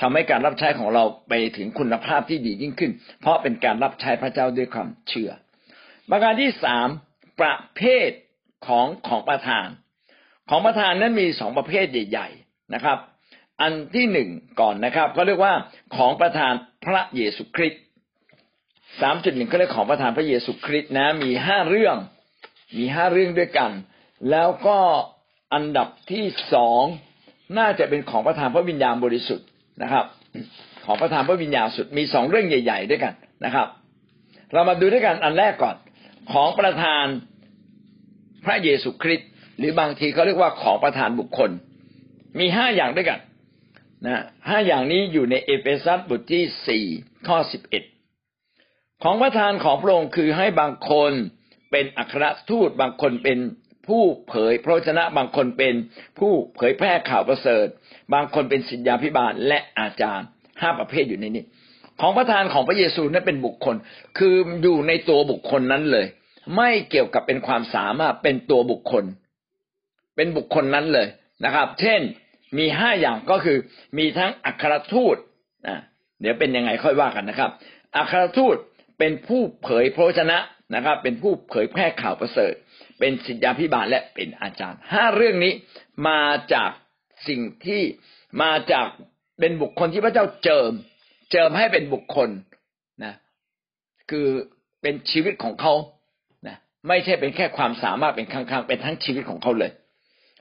[0.00, 5.30] ทำให้การรับใช้ของเราไปถึงคุณภาพที่ดียิ่งขึ้น เพราะเป็นการรับใช้พระเจ้าด้วยความเชื่อ
[6.10, 6.88] ประการที่สาม
[7.40, 8.10] ประเภท
[8.66, 9.66] ของของประธาน
[10.50, 12.98] ของประธานนั้นมีสองประเภทใหญ่ ๆนะครับ
[13.60, 14.28] อันที่หนึ่ง
[14.60, 15.54] ก่อนนะครับเขาเรียกว่า
[15.96, 16.52] ของประธาน
[16.86, 17.82] พระเยซูคริสต์
[19.00, 21.96] สามจุดหนึ่งก็เรียกของประธานพระเยซูคริสต์นะ มีห้าเรื่อง
[22.78, 23.70] มีห้าเรื่องด้วยกัน
[24.30, 24.78] แล้วก็
[25.54, 26.24] อันดับที่
[26.54, 26.82] สอง
[27.58, 29.46] น่าจะเป็นของประธานพระวิญญาณบริสุทธิ์
[29.82, 30.04] นะครับ
[30.84, 33.66] ของประธานพระวิญญาณสุดมีสองเรื่องใหญ่ ๆ ด้วยกันนะครับ
[34.52, 35.76] เรามาดูด้วยกันอันแรกก่อน
[36.32, 37.04] ของประธาน
[38.44, 41.50] พระเยซูคริสต์หรือบางทีเขาเรียกว่าของประธานบุคคล
[42.38, 43.20] มีห้าอย่างด้วยกัน
[44.06, 46.84] นะห้าอย่างนี้อยู่ในเอเฟซัสบทที่สี่
[47.26, 47.84] ข้อสิบเอ็ด
[49.02, 51.12] ของประธานของพระองค์คือให้บางคน
[51.70, 53.38] เป็นอัครทูตบางคนเป็น
[53.88, 55.74] ผู้เผยพระชนะบางคนเป็น
[56.18, 57.66] ผู้เผยแพร่ข่าวประเสริฐ
[58.14, 60.26] บางคนเป็นศิษยาพิบาลและอาจารย์
[60.60, 61.44] ห้าประเภทอยู่ในนี้
[62.00, 63.76] ของประธานของพระเยซูนั้นเป็นบุคคล
[64.18, 66.06] คืออยู่ในตัวบุคคลนั้นเลย
[66.56, 69.04] ไม่เกี่ยวกับเป็นความสามารถเป็นตัวบุคคล
[70.16, 71.08] เป็นบุคคลนั้นเลย
[71.44, 72.00] นะครับ เช่น
[72.58, 73.58] มีห้าอย่างก็คือ
[73.98, 75.16] มีทั้งอัครทูต
[75.66, 75.78] นะ
[76.20, 77.50] เดี๋ยวเป็นยังไงค่อยว่ากันนะครับ
[77.96, 78.56] อัครทูต
[79.00, 80.38] เป็นผู้เผยพระชนะ
[80.74, 82.54] นะครับ เป็นผู้เผยแพร่ข่าวประเสริฐ
[82.98, 85.52] เป็นศิษยาพิบาลและเป็นอาจารย์ห้าเรื่องนี้
[86.08, 86.22] มา
[86.54, 86.70] จาก
[87.28, 87.82] สิ่งที่
[88.42, 88.86] มาจาก
[89.40, 90.72] เป็นบุคคลที่พระเจ้าเจิม
[91.32, 92.28] เจิมให้เป็นบุคคล
[93.04, 93.14] นะ
[94.10, 94.26] คือ
[94.82, 95.74] เป็นชีวิตของเขา
[96.46, 96.56] นะ
[96.88, 99.70] ไม่ใช่เป็นแค่ความสามารถเป็นครั้งๆเป็นทั้งชีวิตของเขาเลย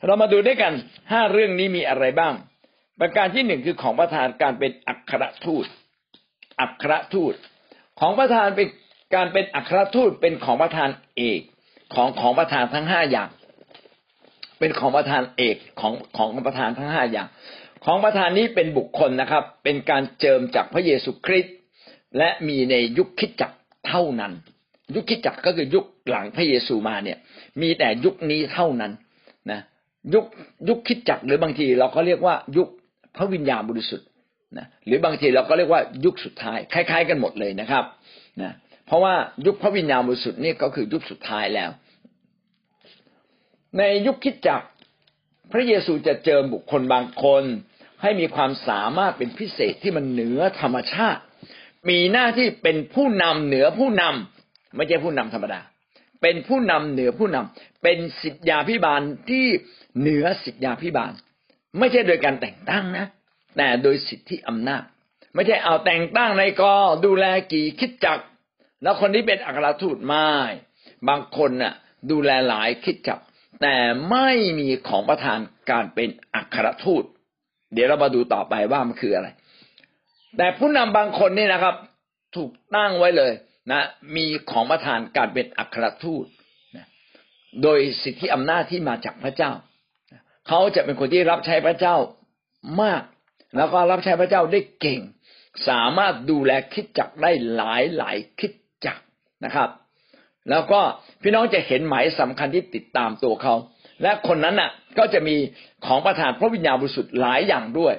[0.05, 0.73] เรามาดูด้วยกัน
[1.11, 2.33] ห้าเรื่องนี้มีอะไรบ้าง
[2.99, 5.65] ประการที่หนึ่งคือของประธานการเป็นอัครทูต
[6.59, 7.33] อัครทูต
[7.99, 8.67] ของประธานเป็น
[9.15, 11.41] การเป็นอัครทูตเป็นของประธานเอก
[11.93, 13.29] ของของประธานทั้งห้าอย่าง
[14.59, 17.27] เป็นของประธานเอกของของประธานทั้งห้าอย่าง
[17.85, 21.55] ของประธานนี้เป็นบุคคลนะครับ เป็นการเจิมจากพระเยซูคริสต์
[22.17, 23.51] และมีในยุคคิดจัก
[23.87, 24.33] เท่านั้น
[24.95, 27.17] ยุคคิดจักก็คือยุคหลังพระเยซูมาเนี่ย
[27.61, 28.91] มีแต่ยุคนี้เท่านั้น
[29.51, 29.59] นะ
[30.13, 30.25] ยุค
[30.67, 32.67] ยุคคิดจักหรือบางทีเราก็เรียกว่ายุค
[33.17, 34.07] พระวิญญาณบริสุทธิ์
[34.57, 37.83] นะหรือบางทีเราก็เรียกว่ายุคสุดท้าย คล้าย ๆ กันหมดเลยนะครับ
[38.41, 38.53] นะ
[38.85, 39.13] เพราะว่า
[39.45, 41.69] ยุคพระวิญญาณบริสุทธิ์นี่ก็คือยุคสุดท้ายแล้ว
[43.77, 44.61] ในยุคคิดจัก
[45.51, 47.43] พระเยซูจะเจิมบุคคลบางคน
[48.01, 51.21] ให้มีความสามารถเป็นพิเศษที่มันเหนือธรรมชาติ
[51.89, 55.59] มีหน้าที่เป็นผู้นำเหนือผู้นำไม่ใช่ผู้นำธรรมดา
[56.21, 59.45] เป็นผู้นำเหนือผู้นำเป็นสิทธยาพิบาลที่
[59.99, 61.11] เหนือสิทธยาพิบาล
[61.79, 63.05] ไม่ใช่โดยการแต่งตั้งนะ
[63.57, 64.83] แต่โดยสิทธิอำนาจ
[65.33, 66.73] ไม่ใช่เอาแต่งตั้งในกอ
[67.05, 68.23] ดูแลกี่คิดจักร
[68.83, 70.29] แล้วคนที่เป็นอัครทูตไม่
[71.07, 71.73] บางคนน่ะ
[72.11, 73.19] ดูแลหลายคิดจัก
[73.61, 73.75] แต่
[74.11, 77.03] ไม่มีของประทานการเป็นอัครทูต
[77.73, 79.27] เดี๋ยวเรามาดูต่อไปว่ามันคืออะไร
[80.37, 81.75] แต่ผู้นำบางคนนี่นะครับ
[82.35, 83.31] ถูกตั้งไว้เลย
[83.71, 83.81] นะ
[84.15, 86.25] มีของประทานการเป็นอัครทูต
[86.75, 86.85] นะ
[87.63, 89.51] โดยสิทธิอำนาจที่มาจากพระเจ้า
[90.47, 91.95] เขาจะเป็นคนที่รับใช้พระเจ้า
[92.81, 93.01] มาก
[93.55, 94.99] แล้วก็รับใช้พระเจ้าได้เก่ง
[95.67, 98.51] สามารถดูแลคิดจักได้หลายหลายคิด
[98.85, 98.97] จัก
[99.45, 99.69] นะครับ
[100.49, 100.79] แล้วก็
[101.21, 103.55] พี่น้องจะเห็นหมายสำคัญที่ติดตามตัวเขา
[104.01, 105.35] และคนนั้นน่ะ ก็จะมี
[105.85, 107.93] ของประทานพระวิญญาณบริสุทธิ์หลายอย่างด้วย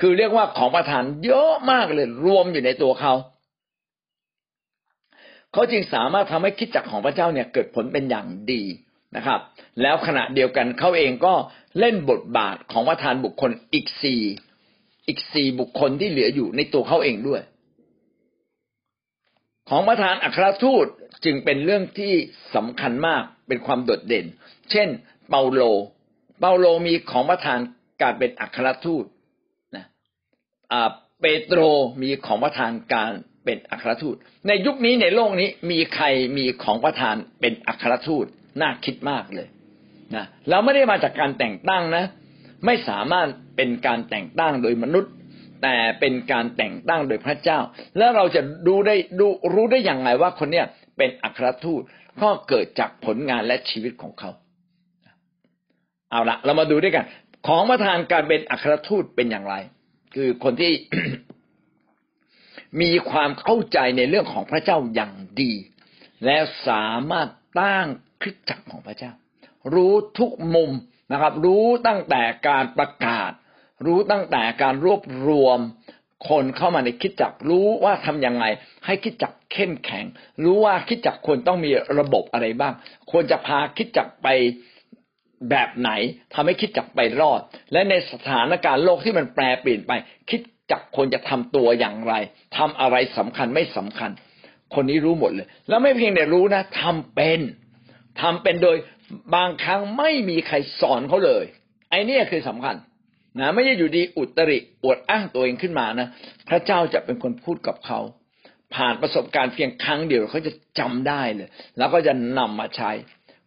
[0.00, 3.14] คือเรียกว่าของประทานเยอะมากเลยรวมอยู่ในตัวเขา
[5.52, 8.62] เขาจึงสามารถทำให้คิดจักของพระเจ้าเนี่ยเกิดผลเป็นอย่างดี
[9.16, 9.40] นะครับ
[9.82, 11.34] แล้วขณะเดียวกันเขาเองก็
[11.78, 14.22] เล่นบทบาทของประธานบุคคลอีกสี่
[15.08, 17.42] อีกสี่บุคคลที่เหลืออยู่ในตัวเขาเองด้วย
[19.68, 20.86] ของประธานอัครทูต
[21.24, 22.12] จึงเป็นเรื่องที่
[22.54, 24.26] สำคัญมากเป็นความโดดเด่น
[24.70, 24.88] เช่น
[25.28, 25.62] เปาโล
[26.40, 27.58] เปาโลมีของประธาน
[28.02, 29.04] การเป็นอัครทูต
[29.76, 29.84] นะ
[31.20, 31.60] เปโตร
[32.02, 33.12] มีของประธานการ
[33.44, 34.16] เป็นอัครทูต
[34.48, 38.26] ในยุคนี้ในโลกนี้มีใครมีของประธานเป็นอัครทูต
[38.60, 39.48] น่าคิดมากเลย
[40.16, 42.04] นะเราไม่ได้มาจากการแต่งตั้งนะ
[42.64, 45.12] ไม่สามารถเป็นการแต่งตั้งโดยมนุษย์
[45.62, 47.58] แต่เป็นการแต่งตั้งโดยพระเจ้า
[47.98, 50.66] แล้วเราจะดูได้ดูรู้ได้อย่างไรว่าคนเนี้ย
[50.96, 51.82] เป็นอัครทูต
[52.22, 54.30] ก็เกิดจากผลงานและชีวิตของเขา
[56.10, 57.04] เอาละเรามาดูด้วยกัน
[57.46, 59.54] ของประธานการเป็นอัครทูตเป็นอย่างไร
[60.14, 60.72] คือคนที่
[62.80, 65.52] มีความเข้าใจในเรื่องของพระเจ้าอย่างดี
[66.24, 66.38] และ
[66.68, 67.28] สามารถ
[67.60, 67.86] ตั้ง
[68.20, 69.12] คริสตจักรของพระเจ้า
[69.74, 70.70] รู้ทุกมุม
[71.12, 73.30] นะครับ รู้ตั้งแต่การประกาศ
[73.86, 75.58] รู้ตั้งแต่การรวบรวม
[76.28, 78.44] คนเข้ามาในคิดจักรู้ว่าทํำยังไง
[78.86, 80.04] ให้คิดจักเข้มแข็ง
[80.44, 82.74] รู้ว่าคิดจักควรต้องมีระบบอะไรบ้าง
[83.10, 84.28] ควรจะพาคิดจักไป
[85.50, 85.90] แบบไหน
[86.34, 87.40] ทำให้คิดจักไปรอด
[87.72, 89.92] และในสถานการณ์โลกที่มันแปรเปลี่ยนไป
[90.30, 90.40] คิด
[90.70, 92.14] จักควรจะทำตัวอย่างไร
[92.56, 94.10] ทำอะไรสำคัญไม่สำคัญ
[94.74, 97.40] คนนี้รู้หมดเลย แล้วไม่เพียงแต่รู้นะทำเป็น
[98.20, 98.76] ทำเป็นโดย
[99.34, 101.44] บางครั้งไม่มีใครสอนเขาเลย
[101.90, 102.76] ไอ้นี่คือสำคัญ
[103.40, 106.08] นะไม่ใช่อยู่ดีอุตริอวดอ้างตัวเองขึ้นมานะ
[106.48, 108.00] พระเจ้าจะเป็นคนพูดกับเขา
[108.74, 112.90] ผ่านประสบการณ์เพียงครั้งเดียวเขาจะจำได้เลย แล้วก็จะนำมาใช้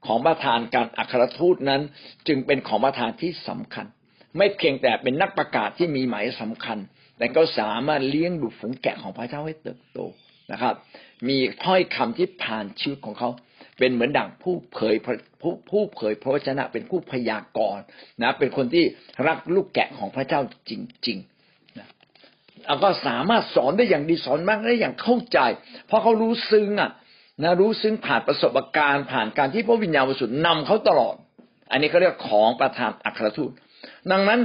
[0.06, 1.82] ของประธานการอัครทูตนั้น
[2.28, 3.86] จึงเป็นของประธานที่สำคัญ
[4.38, 6.78] ไม่เพียงแต่เป็นนักประกาศที่มีหมายสำคัญ
[7.18, 10.00] แต่ก็สามารถเลี้ยงดูฝูงแกะของพระเจ้าให้เติบโต
[10.52, 10.74] นะครับ
[11.28, 13.30] มีถ้อยคำที่ผ่านชีวิตของเขา
[13.80, 14.96] เป็นเหมือนดั่งผู้เผย
[15.42, 17.84] ผู้ผู้เผยพระวจนะเป็นผู้พยากรณ์
[18.22, 18.86] นะ เป็นคนที่
[19.28, 20.72] รักลูกแกะของพระเจ้าจ
[21.08, 21.88] ริงๆนะ
[22.66, 25.40] แล้วก็สามารถสอนได้อย่างดีสอนมากได้อย่างเข้าใจ
[25.88, 26.92] เพราะเขารู้ซึ้งอะ
[27.44, 31.16] นะรู้ซึ้งผ่านประสบการณ์ผ่านการที่พระวิญญาณบริสุทธิ์นำเขาตลอด
[31.72, 33.52] อันนี้เขาเรียกของประธานอัครทูต
[34.12, 34.40] ดังนั้น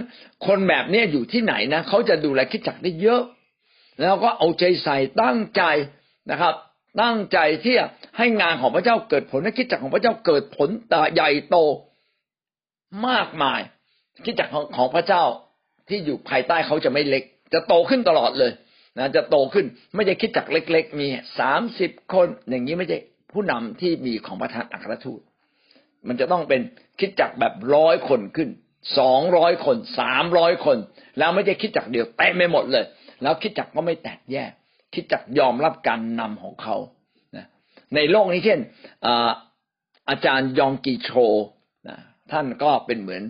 [0.46, 3.22] คนแบบนี้อยู่ที่ไหนนะเขาจะดูแลคิดจักได้เยอะ
[4.00, 5.62] แล้วก็เอาใจใส่ตั้งใจ
[6.30, 6.54] นะครับ
[7.02, 7.86] ตั้งใจที่จะ
[8.18, 11.56] ให้งานของพระเจ้าเกิดผลให้คิดจักของพระเจ้าเกิดผลตใหญ่โต
[13.08, 13.60] มากมาย
[14.24, 15.24] คิดจักของของพระเจ้า
[15.88, 18.52] ที่อยู่ภายใต้เขาจะไม่เล็ก จะโตขึ้นตลอดเลย
[18.98, 21.06] นะจะโตขึ้นไม่ใช่คิดจักเล็ก ๆ มี
[21.38, 22.98] สามสิบคนอย่างนี้ไม่ใช่
[23.32, 25.20] ผู้นำที่มีของประธานอัครทูต
[26.08, 26.60] มันจะต้องเป็น
[27.00, 28.48] คิดจักแบบร้อยคนขึ้น
[28.98, 30.76] สองร้อยคนสามร้อยคน
[31.18, 32.84] แล้วไม่ใช่คิดจักเดียวเต็มไม่หมดเลย
[33.22, 34.52] แล้วคิดจักก็ไม่แตกแยก
[34.94, 36.76] คิดจักยอมรับการนำของเขา
[37.94, 38.60] ในโลกนี้เช่น
[40.08, 41.10] อาจารย์ยองกีโช
[41.88, 41.98] นะ
[42.32, 43.22] ท่านก็เป็นเหมือน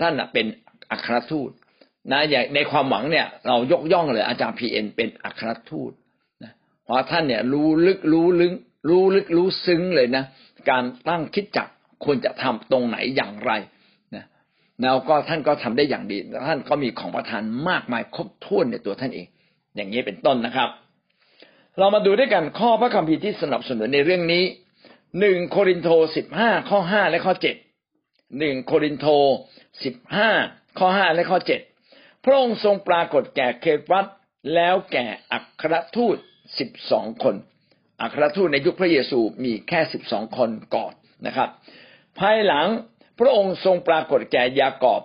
[0.00, 0.46] ท่านเป็น
[0.90, 1.50] อัครทูต
[2.12, 5.92] นะอย่างในความหวังเนี่ย เรายกย่องเลย อาจารย์พีเอ็นเป็นอัครทูต
[6.42, 6.52] นะ
[6.84, 8.54] เพราะท่านเนี่ย รู้ลึกรู้ลึก
[8.88, 10.24] รู้ลึกรู้ซึ้งเลยนะ
[10.70, 11.68] การตั้งคิดจัก
[12.04, 13.52] ควรจะทำตรงไหนอย่างไร
[14.14, 14.24] นะ
[14.82, 16.16] แล้วก็ท่านก็ทำได้อย่างดี
[16.48, 19.26] ท่านก็มีของประทานมากมายครบถ้วนในตัวท่านเอง
[19.76, 20.68] อย่างนี้เป็นต้นนะครับ
[21.78, 24.44] เรามาดูด้วยกันข้อพระคัมภีร์ที่สนับสนุนในเรื่องนี้
[25.20, 27.56] หนึ่งโครินโตสิบห้าข้อห้าและข้อเจ็ด
[28.38, 29.06] หนึ่งโครินโต
[29.84, 30.30] สิบห้า
[30.78, 31.60] ข้อห้าและข้อเจ็ด
[32.24, 34.06] พระองค์ทรงปรากฏแก่เคฟัส
[34.54, 36.16] แล้วแก่อัครทูต
[36.58, 37.34] สิบสองคน
[38.02, 40.92] อัครทูตในยุคพระเยซูมีแค่สิบสองคนก่อน
[41.26, 41.48] นะครับ
[42.18, 42.66] ภายหลัง
[43.20, 45.02] พระองค์ทรงปรากฏแก่ยากอบ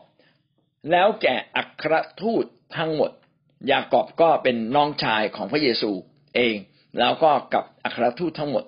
[0.92, 2.46] แล้วแก่อัครทูต
[2.78, 3.12] ทั้งหมด
[3.72, 5.92] ยากอบก็เป็นน้องชายของพระเยซู
[6.36, 6.56] เอง
[7.00, 8.66] แล้วก็กับอัครทูตทั้งหมด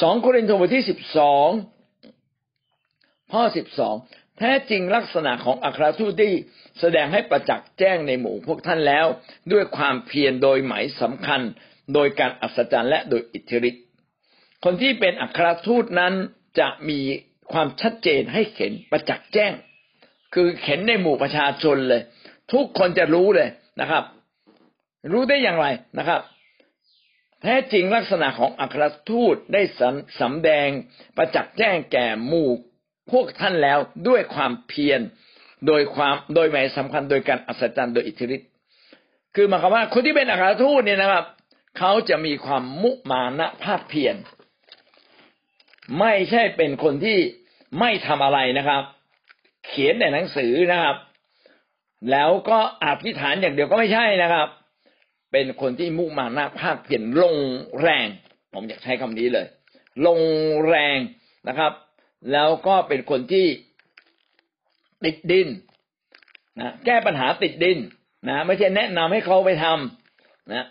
[0.00, 1.48] สองโครินธ์บทที่สิบสอง
[3.32, 3.94] ข้อสิบสอง
[4.38, 6.32] แท้จริงลักษณะของอัครทูตที่
[6.80, 9.06] แสดงให้ประจักษ์แจ้งในหมู่พวกท่านแล้ว
[9.52, 11.40] ด้วยความเพียรโดยหมายสำคัญ
[11.94, 13.84] โดยการอัศจรรย์และโดยอิทธิฤทธิ์
[14.64, 16.14] คนที่เป็นอัครทูตนั้น
[16.60, 17.00] จะมี
[17.52, 19.52] ความชัดเจนให้เห็นประจักษ์แจ้ง
[20.34, 22.02] คือเห็นในหมู่ประชาชนเลย
[22.52, 23.48] ทุกคนจะรู้เลย
[23.80, 24.04] นะครับ
[25.12, 25.66] รู้ได้อย่างไร
[25.98, 26.20] นะครับ
[27.42, 29.62] แท้จริงลักษณะของอัครทูตได้
[30.20, 30.68] สำแดง
[31.16, 32.50] ประจักษ์แจ้งแก่หมู่
[33.10, 35.00] พวกท่านแล้วด้วยความเพียร
[35.66, 38.48] โดยความโดยหมายสำคัญโดยการอัศจรรย์โดยอิทธิฤทธิ์
[39.34, 41.24] คือหมายความว่าคนที่เป็นอัครทูตเนี่ยนะครับ
[41.78, 44.16] เขาจะมีความมุมานะภาคเพียร
[46.00, 47.18] ไม่ใช่เป็นคนที่
[47.80, 48.82] ไม่ทำอะไรนะครับ
[49.66, 50.96] เขียนในหนังสือนะครับ
[52.10, 54.48] แล้วก็อธิษฐานอย่างเดียวก็ไม่ใช่นะครับ
[55.32, 57.36] เป็นคนที่มุ่งมานะภาคเพียรลง
[57.80, 58.08] แรง
[58.52, 59.46] ผมอยากใช้คำนี้เลย
[60.06, 60.20] ลง
[60.68, 60.98] แรง
[61.48, 61.72] นะครับ
[62.32, 63.46] แล้วก็เป็นคนที่
[65.04, 65.48] ติดดิน
[66.60, 67.78] นะแก้ปัญหาติดดิน
[68.28, 70.66] นะ ไม่ใช่แนะนำให้เขาไปทำนะ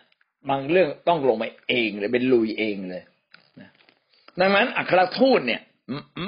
[0.49, 3.03] บางเรื่องต้องลงไปเองเลยเป็นลุยเองเลย
[3.59, 3.69] นะ
[4.39, 5.61] ดังนั้นอัครทูตเนี่ย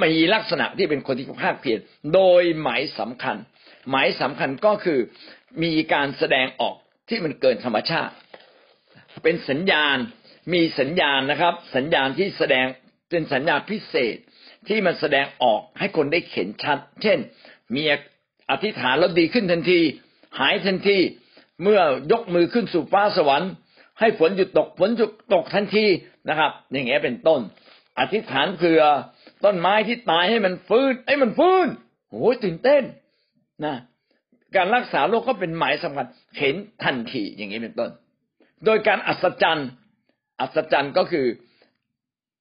[0.04, 1.80] มีลักษณะที่เป็นคนที่ภาคเพียร
[2.14, 3.38] โดยหมายสำคัญ
[3.90, 5.00] หมายสำคัญก็คือ
[5.64, 6.76] มีการแสดงออก
[7.12, 8.14] ที่มันเกินธรรมชาติ
[9.24, 9.98] เป็นสัญญาณ
[10.54, 12.66] มีสัญญาณนะครับ สัญญาณที่แสดง
[13.10, 14.16] เป็นสัญญาณพิเศษ
[14.68, 17.20] ที่มันแสดงออกให้คนได้เห็นชัด เช่น
[17.76, 17.84] มี
[18.52, 19.80] อธิษฐานแล้วดีขึ้นทันที
[20.40, 20.98] หายทันที
[21.64, 23.52] เมื่อยกมือขึ้นสู่ฟ้าสวรรค์
[24.00, 25.86] ให้ฝนหยุดตกฝนหยุดตกทันที
[26.30, 27.42] นะครับ อย่างเงี้ยเป็นต้น
[28.00, 28.82] อธิษฐานเผื่อ
[29.46, 31.68] ต้นไม้ที่ตายให้มันฟื้นไอ้มันฟื้น
[32.10, 32.84] โอ้ยตื่นเต้น
[33.66, 33.76] นะ
[34.56, 36.08] การรักษาโรคก็เป็นหมายสำคัญ
[36.40, 37.92] เห็นทันทีอย่างนี้เป็นต้น
[38.66, 39.70] โดยการอัศจรรย์
[40.42, 41.26] อัศจรรย์ก็คือ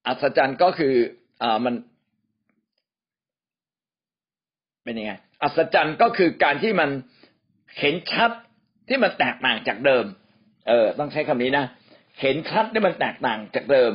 [0.06, 0.94] อัศจรรย์ก็คือ
[1.42, 1.74] อ่ามัน
[4.84, 6.90] เป็นยังไง อัศจรรย์ก็คือการที่มัน
[7.78, 8.30] เห็นชัด
[8.88, 10.04] ที่มันแตกต่างจากเดิม
[10.68, 11.64] เออ ต้องใช้คำนี้นะ
[12.20, 13.92] เห็นชัดที่มันแตกต่างจากเดิม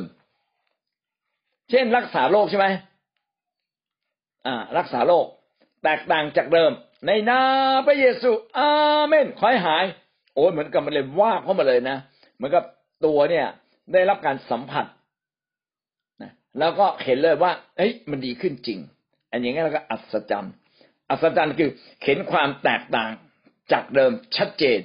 [1.70, 2.66] เช่น รักษาโรคใช่ไหม
[4.46, 5.26] อ่า รักษาโรค
[5.84, 6.70] แตกต่างจากเดิม
[7.04, 7.40] ในนา
[7.86, 8.70] พระเยซู อา
[9.06, 9.84] เมนขอให้หาย
[10.34, 11.96] โอ้เหมือนกับมันเลยว่าเข้ามาเลยนะ
[12.36, 12.64] เหมือนกับ
[13.04, 13.46] ตัวเนี่ย
[13.92, 14.86] ได้รับการสัมผัส
[16.22, 18.78] นะแล้วก็เห็นเลยว่าเฮ้ยมันดีขึ้นจริง
[19.30, 20.54] อันอย่างนี้เราก็อัศจรรย์
[21.10, 21.70] อัศจรรย์คือ
[22.04, 23.10] เห็นความแตกต่าง
[23.72, 24.78] จากเดิมชัดเจน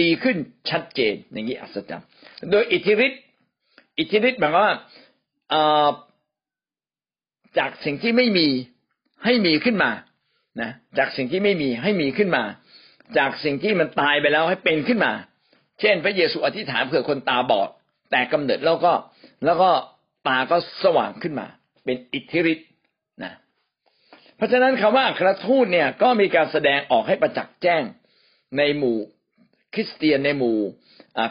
[0.00, 0.36] ดีขึ้น
[0.70, 2.06] ชัดเจน อย่างนี้อัศจรรย์
[2.50, 3.18] โดยอิทธิฤทธิ
[3.98, 4.76] อิทธิฤทธิ์หมายความว่า
[7.58, 8.48] จากสิ่งที่ไม่มี
[9.24, 9.90] ให้มีขึ้นมา
[10.60, 12.44] นะจากสิ่งที่ไม่มีให้มีขึ้นมา
[13.18, 15.12] จากสิ่งที่มันตายไปแล้วให้เป็นขึ้นมา
[15.80, 17.70] เช่น พระเยซูอธิษฐานเผื่อคนตาบอด
[18.10, 18.92] แต่กำเนิดแล้วก็
[19.44, 19.70] แล้วก็
[20.28, 21.46] ตาก็สว่างขึ้นมา
[21.84, 22.68] เป็นอิทธิฤทธิ์
[23.22, 23.32] นะ
[24.36, 27.82] เพราะฉะนั้นคำว่าครทูตเนี่ยก็มีการแสดงออกให้ประจักษ์แจ้ง
[28.58, 28.98] ในหมู่
[29.74, 30.58] คริสเตียนในหมู่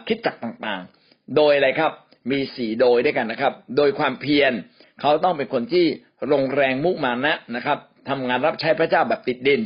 [0.07, 1.91] คิดจักต่างๆ โดยอะไรครับ
[2.31, 4.53] มีสี่โดยด้วยกันนะครับ โดยความเพียร
[5.01, 5.85] เขาต้องเป็นคนที่
[6.33, 9.61] ลงแรงมุมานะนะครับ ทำงานรับใช้พระเจ้าแบบติดดิน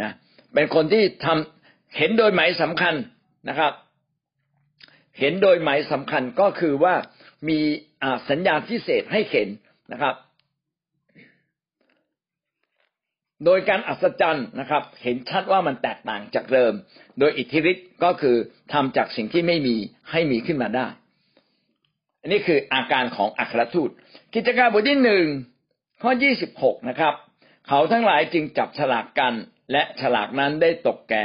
[0.00, 0.10] นะ
[0.54, 2.94] เป็นคนที่ทำเห็นโดยหมายสำคัญ
[3.48, 3.72] นะครับ
[5.18, 6.94] เห็นโดยหมายสำคัญก็คือว่า
[7.48, 7.58] มี
[8.30, 9.48] สัญญาณพิเศษให้เห็น
[9.92, 10.14] นะครับ
[13.44, 16.72] โดยการอัศจรรย์นะครับ เห็นชัดว่ามันแตกต่างจากเดิม
[17.18, 18.36] โดยอิทธิฤทธิ์ก็คือ
[18.72, 19.76] ทำจากสิ่งที่ไม่มี
[20.10, 20.86] ให้มีขึ้นมาได้
[22.20, 23.90] อันนี้คืออาการของอัครทูต
[24.34, 25.24] กิจการบทที่หนึ่ง
[26.02, 27.14] ข้อยี่สิบหกนะครับ
[27.72, 29.34] เขาทั้งหลายจึงจับฉลากกัน
[29.72, 31.24] และฉลากนั้นได้ตกแก่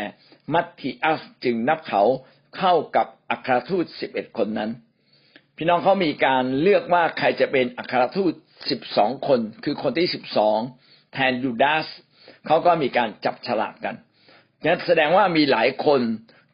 [0.54, 2.04] มัตติอัสจึงนับเขา
[2.58, 4.72] เข้ากับอัครทูตสิบเอ็ดคนนั้น
[5.58, 8.34] พี่น้องเขามีการเลือกว่าใครจะเป็นอัครทูต
[8.70, 10.60] สิบสองคน คือคนที่สิบสอง
[11.14, 11.88] แทนยูดาส
[12.46, 13.96] เขาก็มีการจับฉลากกัน
[14.66, 16.02] นั้นแสดงว่ามีหลายคน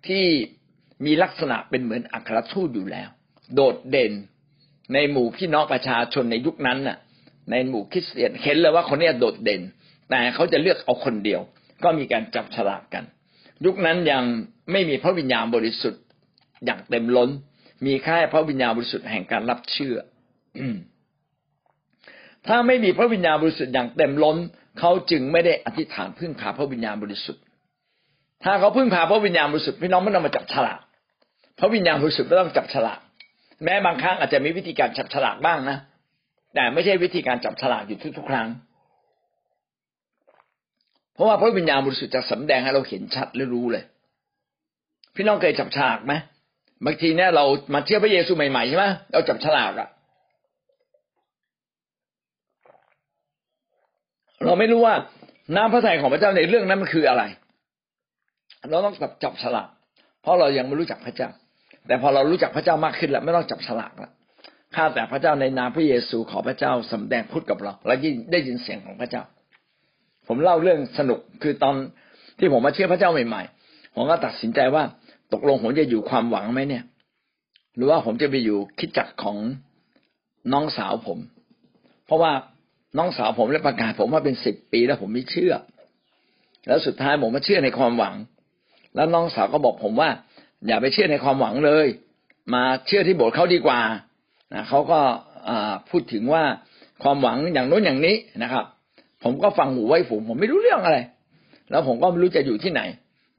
[0.08, 0.26] ที่
[1.06, 3.10] มีลักษณะเป็นเหมือนอัครทูตอยู่แล้ว
[3.56, 4.14] โดดเด่น
[4.94, 6.98] ในหมู่พี่น้องประชาชนในยุคนั้นน่ะ
[7.52, 9.62] ในหมู่คริสเตียนเห็นเลยว่าคนนี้โดดเด่น
[10.12, 11.42] แต่เขาจะเลือกเอาคนเดียว
[11.84, 13.04] ก็มีการจับฉลากกัน
[13.66, 14.24] ยุคนั้นยัง
[14.72, 16.02] ไม่มีพระวิญญาณบริสุทธิ์
[16.66, 17.30] อย่างเต็มล้น
[17.86, 19.98] มีแค่พระวิญญาณบริสุทธิ์แห่งการรับเชื่อ
[22.48, 24.38] ถ้าไม่มีพระวิญญาณบริสุทธิ์อย่างเต็มล้น
[24.80, 27.44] เขาจึงไม่ได้อธิษฐานพึ่งพาพระวิญญาณบริสุทธิ์
[28.44, 30.80] ถ้าเขาพึ่งพาพระวิญญาณบริสุทธิ์พี่น้องไม่ต้องมาจับฉลาก
[31.60, 33.00] พระวิญญาณบริสุทธิ์ไม่ต้องจับฉลาก
[33.64, 35.78] แม้บางครั้งอาจจะมีวิธีการจับฉลากบ้างนะ
[36.56, 38.48] แต่ไม่ใช่วิธีการจับฉลากอยู่ทุกๆครั้ง
[41.14, 43.84] เพราะว่าพระวิญญาณบริสุทธิ์จะสำแดงให้เราเห็นชัดและรู้เลย
[45.16, 46.14] พี่น้องเคยจับฉลากไหม
[46.86, 49.90] บางทีเนี่ยเรามาเชื่อพระเยซูใหม่ๆใช่ไหมเราจับฉลากอะ
[54.46, 54.96] เราไม่รู้ว่า
[55.56, 57.24] น้ำพระทัยของพระเจ้าในเรื่องนั้นมันคืออะไร
[58.70, 59.70] เราต้องจับจับฉลาก
[60.22, 61.30] เพราะเรายังไม่รู้จักพระเจ้า
[61.88, 64.12] แต่พอเรารู้จักพระเจ้ามากขึ้นแล้วไม่ต้องจับฉลากแล้ว
[64.76, 67.96] ข้าแต่พระเจ้าในนามพระเยซูขอพระเจ้าสำแดงพูดกับเรา และ
[68.32, 69.24] ได้ยินเสียงของพระเจ้า
[70.34, 71.76] ผมเล่าเรื่องสนุกคือตอน
[72.40, 74.84] ที่ผมมาเชื่อพระเจ้าใหม่ๆผมก็ตัดสินใจว่า
[75.34, 76.84] ตกลงผมจะอยู่ความหวังไหมเนี่ย
[77.76, 79.38] หรือว่าผมจะไปอยู่คิดจักของ
[80.54, 81.20] น้องสาวผม
[82.06, 82.32] เพราะว่า
[82.98, 85.54] น้องสาวผมและประกาศผมว่าเป็นสิบปีแล้วผมไม่เชื่อ
[86.68, 88.16] แล้วสุดท้ายผมมาเชื่อในความหวัง
[88.96, 90.10] แล้วน้องสาวก็บอกผมว่า
[90.68, 91.88] อย่าไปเชื่อในความหวังเลย
[92.54, 93.80] มาเชื่อที่โบสถ์เขาดีกว่า
[94.54, 95.00] นะเขาก็
[95.90, 96.44] พูดถึงว่า
[97.04, 98.66] ความหวังอย่างโน้นอย่างนี้นะครับ
[99.24, 100.98] ผมก็ฟังหูไว้ฝูงผมไม่รู้เรื่องอะไร
[101.72, 102.82] แล้วผมก็ไม่รู้จะอยู่ที่ไหน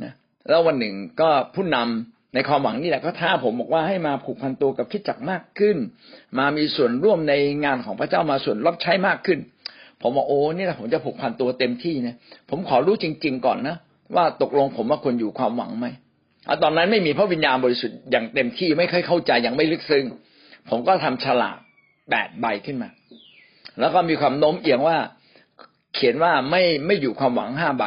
[0.03, 0.13] นะ
[0.49, 5.77] แล้ววันหนึ่งก็ผู้นำในความหวังนี่แหละก็ท้าผมบอกว่าให้มาผูกพันตัวกับคิดจักมากขึ้น
[6.39, 9.39] มามีส่วนร่วมในงานของพระเจ้ามาส่วนรับใช้มากขึ้น
[10.03, 12.15] ผมบอกโอ้นี่แหละผมจะผูกพันตัวเต็มที่นะ
[12.51, 13.77] ผมขอรู้จริง ๆ ก่อนนะ
[14.15, 15.87] ว่าตกลงผมว่าควรอยู่ความหวังไหม
[16.49, 20.05] อตอนนั้นไม่มีพระวิญญาณบริสุทธิ์อย่างเต็มที่ไม่เคยเข้าใจอยังไม่ลึกซึ้ง
[20.71, 21.57] ผมก็ทำฉลาก
[22.11, 22.89] แปดใบขึ้นมา
[23.81, 24.97] แล้วก็มีความโน้มเอียงว่า
[25.95, 27.85] เขียนว่าไม่ไม่อยู่ความหวังห้าใบ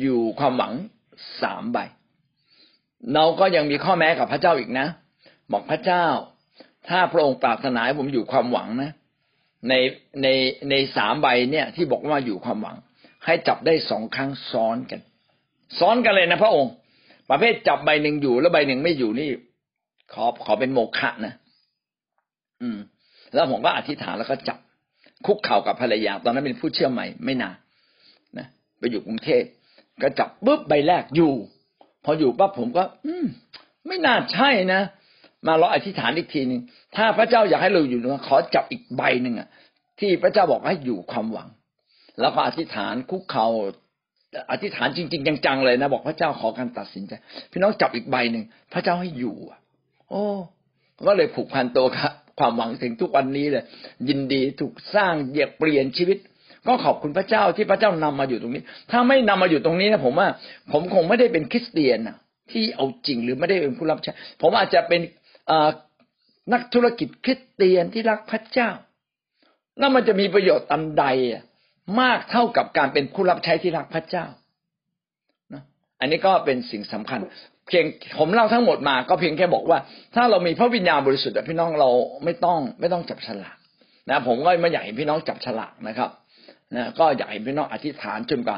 [0.00, 0.72] อยู่ความหวัง
[1.42, 1.78] สามใบ
[3.14, 4.86] เราก็ยังมีข้อแม้กับพระเจ้าอีกนะ
[5.52, 6.06] บอกพระเจ้า
[6.88, 8.92] ถ้าพระองค์ปรารถนาให้ผมอยู่ความหวังนะ
[9.68, 9.74] ใน
[10.22, 10.26] ใน
[10.70, 12.76] ในสามใบเนี่ย ที่บอกว่าอยู่ความหวัง
[13.24, 15.00] ให้จับได้สองครั้งซ้อนกัน
[15.78, 16.72] ซ้อนกันเลยนะพระองค์
[17.30, 19.28] ประเภทจับใบหนึ่งอยู่แล้วใบหนึ่งไม่อยู่นี่
[20.12, 21.34] ขอขอเป็นโมฆะนะ
[22.62, 22.78] อืม
[23.34, 24.58] แล้วผมก็อธิษฐานแล้วก็จับ
[25.26, 27.56] คุกเข่ากับภรรยา ตอนนั้นเป็นผู้เชื่อใหม่ไม่นาน
[28.38, 28.46] นะ
[28.78, 29.42] ไปอยู่กรุงเทพ
[30.02, 31.32] ก็จับปุ๊บใบแรกอยู่
[32.04, 33.26] พออยู่ปั๊บผมก็ อืม
[33.86, 34.80] ไม่น่าใช่นะ
[35.46, 36.60] มาเราอธิษฐานอีกทีหนึ่ง
[36.96, 39.48] ถ้าพระเจ้าอยากให้เราอยู่นะขอจับอีกใบหนึ่งอะ
[40.00, 41.48] ที่พระเจ้าบอกให้อยู่ความหวัง
[42.20, 47.12] แล้วก็อธิษฐานคุกเขา่าอธิษฐานจริง ๆ จังๆเลยนะบอกพระเจ้าขอการตัดสินใจ
[47.50, 49.58] พี่น้องจับอีกใบหนึ่งพระเจ้าให้อยู่อะ
[50.08, 50.22] โอ้
[51.06, 53.64] ก็เลยผูกพันตัวครับ ความหวังถึงทุกวันนี้เลย
[54.08, 56.18] ยินดีถูกสร้างเหยียบเปลี่ยนชีวิต
[56.66, 60.28] ก็ขอบคุณพระเจ้าที่พระเจ้านำมาอยู่ตรงนี้ ถ้าไม่นำมาอยู่ตรงนี้นะผมว่า
[60.72, 61.98] ผมคงไม่ได้เป็นคริสเตียน
[62.52, 64.12] ที่เอาจริงหรือไม่ได้เป็นผู้รับใช้
[64.42, 65.00] ผมอาจจะเป็น
[66.52, 68.70] นักธุรกิจคริสเตียนที่รักพระเจ้า
[69.78, 71.04] แล้วมันจะมีประโยชน์อันใด
[72.00, 74.26] มากเท่ากับการเป็นผู้รับใช้ที่รักพระเจ้า
[75.52, 75.62] นะ
[76.00, 77.20] อันนี้ก็เป็นสิ่งสำคัญ
[77.68, 77.84] เพียง
[78.18, 79.78] ผมเล่าทั้งหมดมา ก็เพียงแค่บอกว่า
[80.14, 81.90] ถ้าเรามีพระวิญญาณบริสุทธิ์พี่น้องเรา
[82.24, 83.56] ไม่ต้องไม่ต้องจับฉลาก
[84.10, 86.10] นะผมก็ไม่อยากให้พี่น้องจับฉลากนะครับ
[86.76, 88.56] นะก็อยากให้พี่น้องอธิษฐานจนกว่า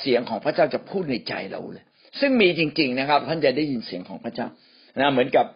[0.00, 1.84] เสียงของพระเจ้าจะพูดในใจเราเลย
[2.20, 4.48] ซึ่งมีจริง ๆนะครับ ท่านจะได้ยินเสียงของพระเจ้า
[5.00, 5.46] นะเหมือนกับ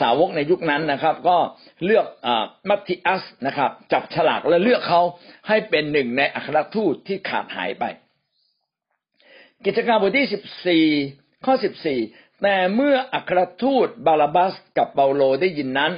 [0.00, 1.36] สาวกในยุคนั้นนะครับ ก็
[1.84, 2.28] เลือกอ
[2.68, 5.02] มัทธิอัสนะครับ จับฉลากและเลือกเขา
[5.48, 7.84] ให้เป็นหนึ่งในอัครทูตที่ขาดหายไป
[9.64, 10.84] กิจการบทที่สิบสี่
[11.46, 11.98] ข้อสิบสี่
[12.42, 15.92] แต่เมื่ออัครทูตบาลาบัสกับเปาโลได้ยินนั้น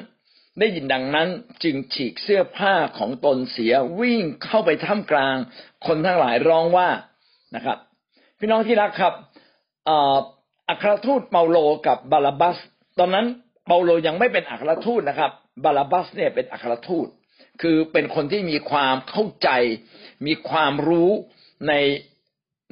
[0.60, 1.28] ได้ยินดังนั้น
[1.62, 5.36] จึงฉีกเสื้อผ้าของตนเสียวิ่งเข้าไปท่ามกลาง
[5.86, 6.88] คนทั้งหลายร้องว่า
[7.54, 7.78] นะครับ
[8.38, 9.14] พี่น้องที่รักครับ
[10.68, 12.56] อัครทูตเปาโลกับบาลาบัส
[12.98, 13.26] ตอนนั้น
[13.66, 15.30] เปาโลยังไม่เป็นอัครทูตนะครับ
[15.64, 17.06] บาลาบัสเนี่ยเป็นอัครทูต
[17.62, 19.48] คือเป็นคนที่มีความเข้าใจ
[20.26, 21.10] มีความรู้
[21.68, 21.72] ใน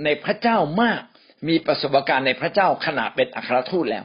[0.05, 1.01] ในพระเจ้ามาก
[1.49, 4.05] มีประสบการณ์ในพระเจ้าขณะเป็นอัครทูตแล้ว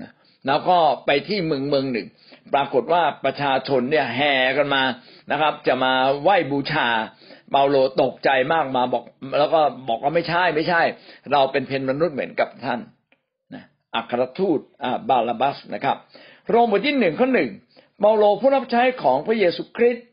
[0.00, 0.10] นะ
[0.46, 2.06] แล้วก็ไปที่เมืองเมืองหนึ่ง
[2.54, 4.82] ปรากฏว่าประชาชนเนี่ยแห่กันมา
[5.30, 6.88] นะครับ จะมาไหว้บูชา
[7.50, 9.04] เปาโลตกใจมากมาบอก
[9.38, 10.82] แล้วก็บอกว่าไม่ใช่ไม่ใช่
[11.32, 12.80] เราเป็นเพนมนุษย์เหมือนกับท่าน
[13.96, 14.60] อัครทูต
[15.08, 15.96] บาลาบัสนะครับ
[16.50, 17.50] โรมบทที่หนึ่งข้อหนึ่ง
[18.00, 20.04] เปาโลผู้รับใช้ของพระเยซูคริสต์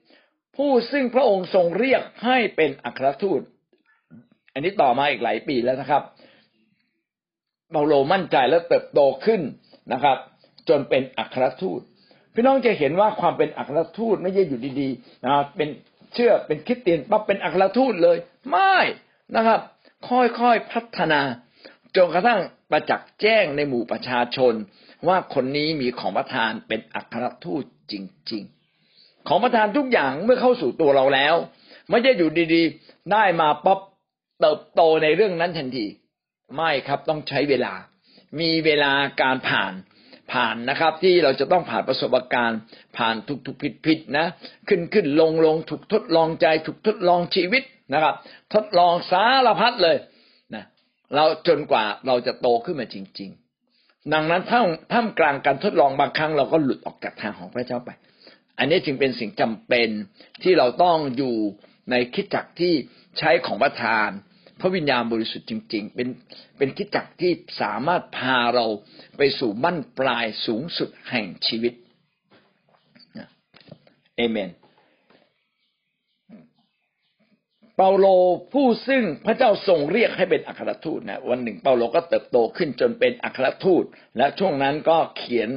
[0.57, 3.41] ผู้ซึ่งพระองค์ทรงเรียกให้เป็นอัครทูต
[4.53, 6.03] อันนี้ต่อมาอีกหลายปีแล้วนะครับ
[7.73, 9.41] เปาโลมั่นใจและเติบโตขึ้น
[9.93, 10.17] นะครับ
[10.69, 11.81] จนเป็นอัครทูต
[12.33, 15.69] พี่น้องจะเห็นว่าความเป็นอัครทูตไม่ใช่อยู่ดีๆนะครับเป็น
[16.13, 18.17] เชื่อเป็นคิดเตียนปั๊บเป็นอัครทูตเลย
[18.49, 18.75] ไม่
[19.35, 19.59] นะครับ
[20.07, 21.21] ค่อยๆพัฒนา
[21.95, 22.39] จนกระทั่ง
[22.71, 24.53] ประจักษ์แจ้งในหมู่ประชาชน
[25.07, 27.93] ว่าคนนี้มีของประทานเป็นอัครทูตจ
[28.31, 28.43] ริง
[28.85, 31.35] ๆ ของประทานทุกอย่างเมื่อเข้าสู่ตัวเราแล้ว
[31.89, 33.79] ไม่ใช่อยู่ดีๆ ได้มาป๊อป
[34.39, 35.85] เติบโตในเรื่องนั้นทันที
[36.55, 37.73] ไม่ครับต้องใช้เวลา
[38.39, 38.91] มีเวลา
[39.21, 39.73] การผ่าน
[40.33, 42.59] ผ่านนะครับ ที่เราจะต้องผ่านประสบการณ์
[42.97, 44.27] ผ่านทุกๆผิดๆนะ
[44.67, 48.15] ขึ้นขึ้นลงลงถูกทดลองใจถูกทดลองชีวิตนะครับ
[48.53, 49.97] ทดลองสารพัดเลย
[50.55, 50.65] นะ
[51.15, 53.29] เราจนกว่าเราจะโตขึ้นมาจริง
[53.71, 57.89] ๆ ดังนั้นท่ามท่ามกลางการทดลองบางครั้งเราก็หลุดออกจากทางของพระเจ้าไป
[58.57, 59.89] อันนี้จึงเป็นสิ่งจำเป็น
[60.43, 61.35] ที่เราต้องอยู่
[61.91, 62.73] ในคิดจักที่
[63.19, 64.09] ใช้ของประทาน
[64.63, 66.07] ระวิญญาณบริสุทธิ์จริง ๆ เป็น
[66.57, 68.65] เป็นคิดจักที่สามารถพาเรา
[69.17, 71.73] ไปสู่บั้นปลายสูงสุดแห่งชีวิต
[74.17, 74.49] เอเมน
[77.75, 78.05] เปาโล
[78.53, 83.83] ผู้ซึ่งพระเจ้าทรงเรียกให้เป็นอัครทูตนะวันหนึ่งเปาโลก็เติบโตขึ้นจนเป็นอัครทูต
[84.17, 85.49] และช่วงนั้นก็เขียน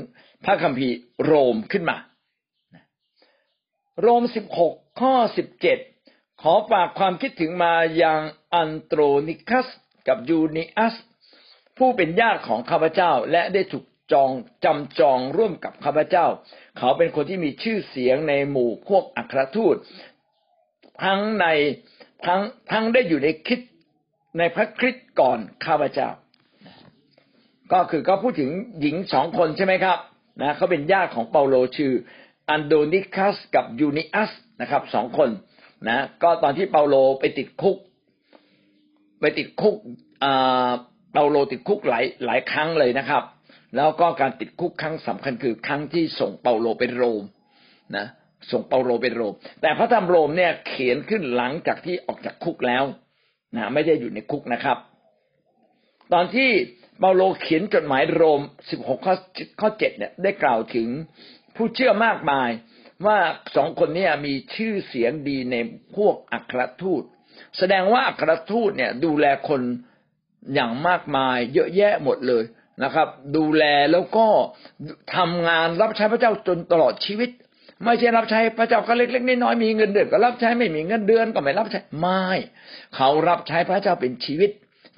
[0.44, 1.96] พระคัมภีร์โรมขึ้นมา
[4.00, 5.78] โรมสิบหกข้อสิบเจ็ด
[6.42, 8.20] ขอฝากความคิดถึงมายัง
[8.56, 9.68] อันโตรนิคัส
[10.08, 10.94] กับยูนิอัส
[11.78, 14.30] ผู้เป็นญาติของข้าพเจ้าและได้ถูกจอง
[14.64, 16.26] จำจองร่วมกับข้าพเจ้า
[16.78, 19.76] เขาเป็นคนที่มีชื่อเสียงในหมู่พวกอัครทูต
[21.04, 21.46] ทั้งใน
[22.26, 22.40] ทั้ง
[22.72, 23.60] ทั้งได้อยู่ในคิด
[24.38, 26.08] ในพระคริสต์ก่อนข้าพเจ้า
[27.72, 28.50] ก็คือก็พูดถึง
[28.80, 29.98] หญิงสองคนใช่ไหมครับ
[30.40, 31.92] นะเขาเป็นญาติของเปาโลชื่อ
[32.50, 34.30] อันโดนิคัสกับยูนิอัส
[34.60, 35.30] นะครับสองคน
[35.88, 37.76] นะก็ตอนที่เปาโลไปติดคุก
[39.20, 39.76] ไปติดคุก
[41.12, 43.22] เปาโลติดคุกหลายหลายครั้งเลยนะครับ
[43.76, 47.22] แล้วก็การติดคุกครั้งสำคัญคือครั้งที่ส่งเปาโลไปโรม
[47.96, 48.06] นะ
[48.50, 52.84] ส่งเปาโลไปโรม แต่พระธรรมโรมเนี่ยเขียนขึ้นหลังจากที่ออกจากคุกแล้ว
[53.56, 54.78] นะไม่ได้อยู่ในคุกนะครับ
[56.12, 56.50] ตอนที่
[56.98, 58.40] เปาโลเขียนจดหมายโรม
[58.72, 59.14] 16 ข้อ
[59.60, 60.88] ข้อ7เนี่ยได้กล่าวถึง
[61.56, 62.50] ผู้เชื่อมากมาย
[63.06, 63.18] ว่า
[63.56, 65.56] สองคนนี้มีชื่อเสียงดีใน
[65.96, 67.02] พวกอัครทูต
[67.58, 69.60] แสดงว่าอัครทูตเนี่ยดูแลคน
[70.54, 72.44] อย่างมากมายเยอะแยะหมดเลย
[72.84, 74.26] นะครับ ดูแลแล้วก็
[75.16, 77.30] ทำงานรับใช้พระเจ้าจนตลอดชีวิต
[77.84, 82.24] ไม่ใช่รับใช้พระเจ้าก็เล็กๆน้อยๆมีเงินเดือนก็รับใช้ไม่มีเงินเดือนก็ไม่รับใช้ไม่
[82.94, 84.50] เขารับใช้พระเจ้าเป็นชีวิต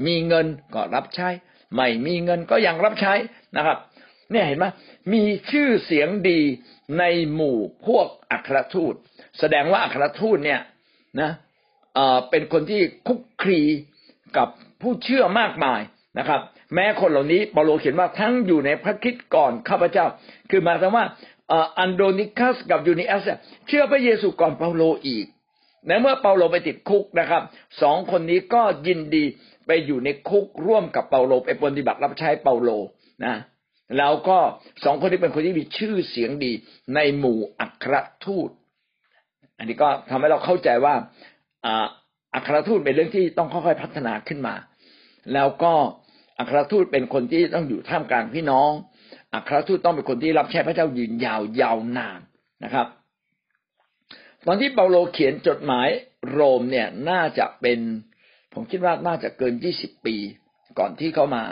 [0.06, 1.28] มีเงินก็รับใช้
[1.74, 3.14] ไม่มีเงินก็ยังรับใช้
[3.56, 3.78] นะครับ
[4.32, 4.66] เนี่ยเห็นไหม
[5.12, 6.40] มีชื่อเสียงดี
[6.98, 8.94] ในหมู่พวกอัครทูต
[9.38, 10.60] แสดงว่าอัครทูตเนี่ย
[11.20, 11.30] นะ
[12.30, 13.60] เป็นคนที่คุกคี
[14.36, 14.48] กับ
[14.82, 15.80] ผู้เชื่อมากมาย
[16.18, 16.40] นะครับ
[16.74, 20.06] แม้คนเหล่านี้เปาโลเขียนว่าทั้งอยู่ในพระคริสต์ก่อนข้าพเจ้า
[20.50, 21.04] คือหมายความว่า
[21.78, 23.24] อันโดนิคัสกับยูนิอัส
[23.66, 25.26] เชื่อพระเยซูก่อนเปาโลอีก
[25.86, 27.42] ในเมื่อเปาโลไปติดคุกนะครับ
[27.82, 29.24] สองคนนี้ก็ยินดี
[29.66, 32.70] ไปอยู่ในคุกร่วมกับเปาโลไปปฏิบัติรับใช้เปาโล
[33.24, 33.34] นะ
[33.98, 34.38] แล้วก็
[34.84, 36.52] สองคนนี้เป็นคนที่มีชื่อเสียงดี
[36.94, 37.94] ในหมู่อัคร
[38.24, 38.50] ทูต
[39.58, 40.94] อันนี้ก็ทำให้เราเข้าใจว่า
[42.34, 44.54] อัครทูตเป็นเรื่องที่ต้องค่อยๆพัฒนาขึ้นมา
[45.34, 45.72] แล้วก็
[46.38, 48.70] อัครทูตเป็นคนที่ต้องอยู่ท่ามกลางพี่น้อง
[49.34, 52.20] อัครทูตต้องเป็นคนที่รับใช้พระเจ้ายืนยาวยาวนาน
[52.64, 52.86] นะครับ
[54.46, 55.88] ตอนที่เปาโลเขียนจดหมาย
[56.30, 57.78] โรมเนี่ยน่าจะเป็น
[58.54, 60.16] ผมคิดว่าน่าจะเกินยี่สิบปี
[60.78, 61.42] ก่อนที่เขามา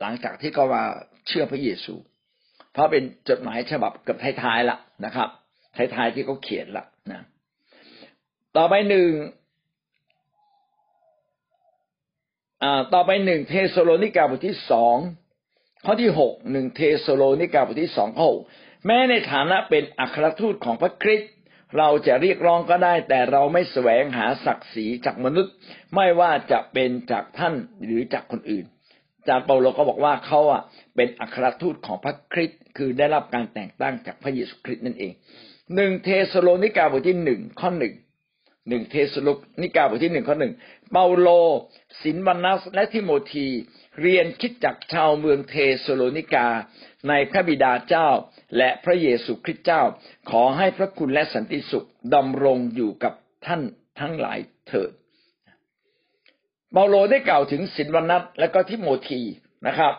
[0.00, 0.82] หลังจากที่เขามา
[1.26, 1.94] เชื่อพระเยซู
[2.72, 5.28] เพราะเป็นจดหมายฉบับเกือบท้ายๆละนะครับ
[5.76, 7.22] ท้ายๆที่เขาเขียนละนะ
[8.56, 9.08] ต่อไปหนึ่ง
[12.94, 14.96] ต่อไปหนึ่งเทสโลนิกาบทที่สอง
[15.84, 18.42] ข้อที่หกหนึ่งเทสโลนิกาบทที่สองข้อหก
[18.86, 21.30] แม้ในฐานะเป็นอัครทูตของพระคริสต์
[21.76, 25.52] เราจะเรียกร้องก็ได้ แต่เราไม่แสวงหาศักดิ์ศรีจากมนุษย์
[25.94, 27.54] ไม่ว่าจะเป็นจากท่าน
[27.84, 28.64] หรือจากคนอื่น
[29.28, 30.62] จารย์เปาโลก็บอกว่าเขาอะ
[30.96, 35.12] เป็นอัครทูตของพระคริสต์คือได้รับการแต่งตั้งจากพระเยซูคริสต์นั่นเอง
[35.74, 37.94] หนึ่งเทสโลนิกาบทที่หนึ่งข้อหนึ่ง
[38.68, 39.28] หนึ่งเทสโล
[39.62, 40.52] นิกาบทที่หนึ่งข้อหนึ่ง
[40.92, 41.28] เปาโล
[42.02, 43.46] สิลวานัส และทิโมธี
[44.00, 46.46] เรียน คริสตจักรชาวเมืองเทสโลนิกา
[47.08, 48.08] ในพระบิดาเจ้า
[48.56, 49.82] และพระเยซูคริสต์เจ้า
[50.30, 53.12] ขอให้พระคุณและสันติสุขดำรงอยู่กับ
[53.46, 53.62] ท่าน
[54.00, 54.90] ทั้งหลายเถิด
[56.72, 59.20] เปาโลได้กล่าวถึงสินวันนัสและก็ทิโมธี
[59.66, 59.94] นะครับ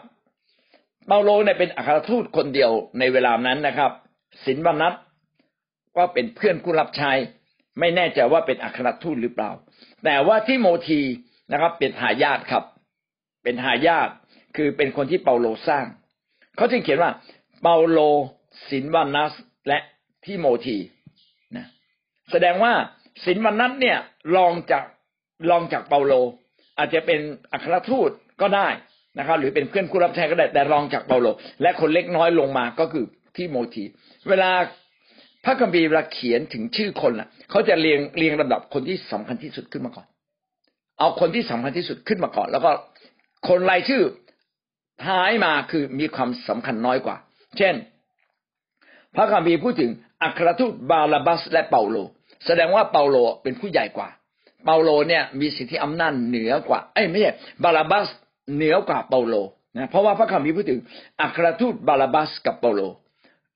[1.07, 3.91] เปาโลเนี่ยเป็นอัครทูตคนเดียวในเวลานั้นนะครับ
[4.45, 4.93] สินวันนัส
[5.97, 7.11] ก็เป็นเพื่อนผู้รับใช้
[7.79, 9.51] ไม่แน่ใจว่าเป็นอัครทูตหรือเปล่า
[10.05, 11.01] แต่ว่าทิโมธี
[11.51, 12.63] นะครับ เป็นทายาทครับ
[13.43, 14.09] เป็นทายาท
[14.55, 15.85] คือเป็นคนที่เปาโลสร้าง
[16.57, 17.11] เขาจึงเขียนว่า
[17.61, 17.99] เปาโล
[18.69, 19.33] สินวานัส
[19.67, 19.79] และ
[20.25, 20.77] ทิโมธี
[21.55, 21.65] นะ
[22.31, 22.73] แสดงว่า
[23.25, 23.97] สินวานัสเนี่ย
[24.35, 24.83] รองจาก
[25.49, 26.13] รองจากเปาโล
[26.77, 27.19] อาจจะเป็น
[27.53, 28.09] อัครทูต
[28.41, 28.67] ก็ได้
[29.17, 31.27] นะครับ หรือเป็นเพื่อนคู่รับใช้ก็ได้แต่รองจากเปาโล
[31.61, 33.05] และคนเล็กน้อยลงมาก็คือ
[33.35, 33.83] ทิโมธี
[34.29, 34.51] เวลา
[35.45, 40.07] พระคัมภีร์เวลาเขียนถึงชื่อคนล่ะเขาจะเรียงเรียงลำดับคนที่สำคัญที่สุดขึ้นมาก่อน
[40.99, 42.71] เอาคนที่สำคัญที่สุดขึ้นมาก่อน แล้วก็
[43.47, 44.03] คนรายชื่อ
[45.05, 47.17] ท้ายมาคือมีความสำคัญน้อยกว่า
[47.57, 47.75] เช่น
[49.15, 49.91] พระคัมภีร์พูดถึง
[50.23, 51.97] อัครทูตบารนาบัสและเปาโล
[52.45, 54.09] แสดงว่าเปาโลเป็นผู้ใหญ่กว่า
[54.65, 57.33] เปาโลเนี่ยมีสิทธิอำนาจเหนือกว่า เอ้ยไม่ใช่
[57.63, 58.07] บารนาบัส
[58.55, 59.35] เหนือกว่าเปาโล
[59.77, 60.81] นะเพราะว่าพระคัมภีร์พูดถึง
[61.21, 62.81] อัครทูตบารนาบัสกับเปาโล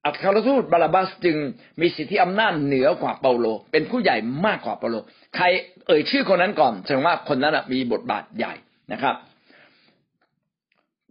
[0.06, 1.38] อัครทูตบารนาบัสจึง
[1.82, 4.96] มีสิทธิอำนาจเหนือกว่าเปาโล เป็นผู้ใหญ่มากกว่าเปาโล
[5.36, 5.46] ใคร
[5.88, 8.54] เอ่ยชื่อคนนั้นก่อนแสดงว่าคนนั้นมีบทบาทใหญ่
[8.92, 9.16] นะครับ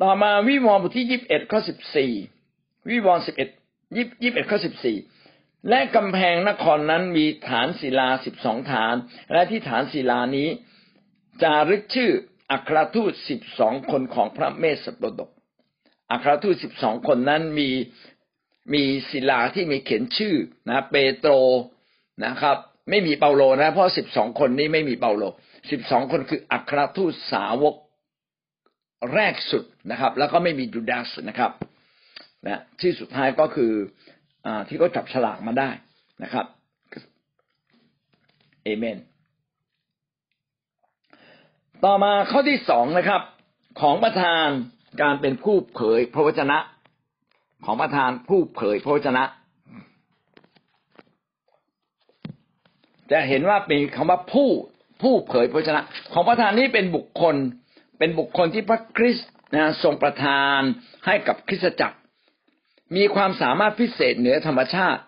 [0.03, 2.13] ต่อมาวิวรณ์บทที่ยี่สิบเอ็ดข้อสิบสี่
[2.91, 3.49] วิวรณ์สิบเอ็ด
[3.97, 4.97] ยี่ยี่สิบเอ็ดข้อสิบสี่
[5.69, 8.95] และกำแพงนครนั้นมีฐานศิลาสิบสองฐาน
[9.33, 10.49] และที่ฐานศิลานี้
[11.43, 12.11] จารึกชื่อ
[12.51, 15.31] อัครทูตสิบสองคนของพระเมสสโปดก
[16.11, 17.71] อัครทูตสิบสองคนนั้นมี
[18.75, 20.35] มีศิลาที่มีเขียนชื่อ
[20.69, 21.33] นะเปโตร
[22.25, 22.57] นะครับ
[22.91, 25.23] ไม่มีเปาโลนะ เพราะสิบสองคนนี้ไม่มีเปาโล
[25.71, 27.75] สิบสองคนคืออัครทูตสาวก
[29.15, 31.53] แรกสุดนะครับ แล้วก็ไม่มียูดาสนะครับ
[32.47, 33.73] นะที่สุดท้ายก็คือ
[34.47, 35.71] อที่เขาจับฉลากมาได้
[36.23, 36.47] นะครับ
[38.65, 38.99] เอเมน
[41.85, 43.23] ต่อมาข้อที่สองนะครับ
[43.81, 44.47] ของประธาน
[45.03, 46.59] การเป็นผู้เผยพระวจนะ
[47.65, 49.25] ของประธานผู้เผยพระวจนะ
[53.11, 54.51] จะเห็นว่าเป็นคำว่าผู้
[55.03, 55.81] ผู้เผยพระวจนะ
[56.13, 57.37] ของประธานนี้เป็นบุคคล
[57.99, 60.61] เป็นบุคคลที่พระคริสต์นะทรงประทาน
[61.07, 61.99] ให้กับคริสตจักร
[62.97, 65.03] มีความสามารถพิเศษเหนือธรรมชาติ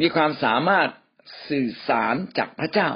[0.00, 0.88] มีความสามารถ
[1.48, 2.90] สื่อสารจากพระเจ้า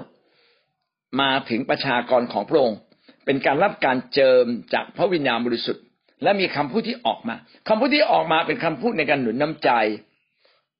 [1.20, 2.78] มาถึงประชากรของพระองค์
[3.24, 5.84] เป็นการรับการเจิมจากพระวิญญาณบริสุทธิ์
[6.22, 7.36] และมีคำพูดที่ออกมา
[7.68, 9.70] คำพูดที่ออกมาเป็นคำพูดในการหนุนน้ำใจ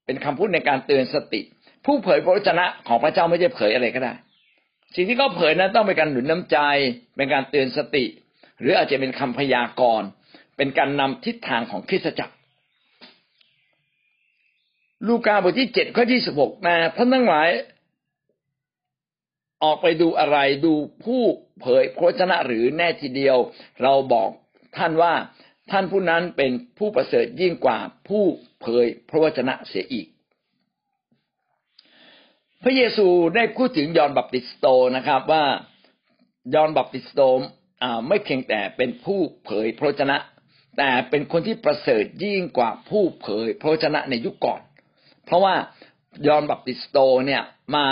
[0.05, 1.41] เป็นคำพูดในการเตือนสติ
[1.85, 4.13] ผู้เผยพระวจนะของพระเจ้าไม่ใช่เผยอะไรก็ได้
[4.95, 6.57] สิ่งที่เขาเผยนั้นต้องเป็นการหนุนน้ำใจ
[7.15, 8.05] เป็นการเตือนสติ
[8.59, 10.07] หรืออาจจะเป็นคำพยากรณ์
[10.57, 12.35] เป็นการนำทิศทางของคริสตจักร
[15.07, 17.49] ลูกาบทที่เจ็ดข้อที่สิบหกนะท่านทั้งหลาย
[19.63, 20.73] ออกไปดูอะไรดู
[21.03, 21.21] ผู้
[21.61, 23.37] เผยพระวจนะหรือแน่ทีเดียว
[23.83, 24.29] เราบอก
[24.77, 25.13] ท่านว่า
[25.71, 28.23] ท่านผู้นั้นเป็นผู้ประเสริฐยิ่งกว่าผู้
[28.61, 30.07] เผยพระวจนะเสียอีก
[32.63, 34.65] พระเยซูได้พูดถึงยอห์นบัพติสโต
[34.95, 35.43] นะครับว่า
[36.55, 37.21] ยอห์นบัพติสโต
[38.07, 40.17] ไม่เพียงแต่เป็นผู้เผยพระวจนะ
[40.77, 44.61] แต่เป็นคนที่ประเสริฐยิ่งกว่าผู้เผยพระวจนะในยุคก่อน
[45.25, 45.55] เพราะว่า
[46.27, 47.41] ยอห์นบัพติสโตเนี่ย
[47.75, 47.87] มา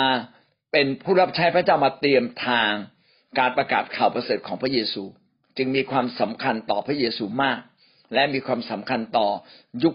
[0.72, 2.72] เป็นผู้รับใช้พระเจ้ามาเตรียมทาง
[3.38, 5.04] การประกาศข่าวประเสริฐของพระเยซู
[5.56, 7.58] จึงมีความสำคัญต่อพระเยซูมาก
[8.14, 9.28] และมีความสำคัญต่อ
[9.84, 9.94] ยุค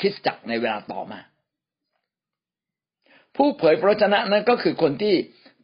[0.00, 1.20] คริสตจักรในเวลาต่อมา
[3.36, 5.14] ผู้เผยพระวจนะนั้นก็คือคนที่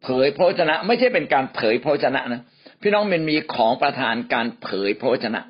[0.02, 2.42] เผยพระวจนะ ไม่ใช่เป็นการเผยพระวจนะนะ
[2.82, 5.40] พี่น้องมันมีของประธานการเผยพระวจนะ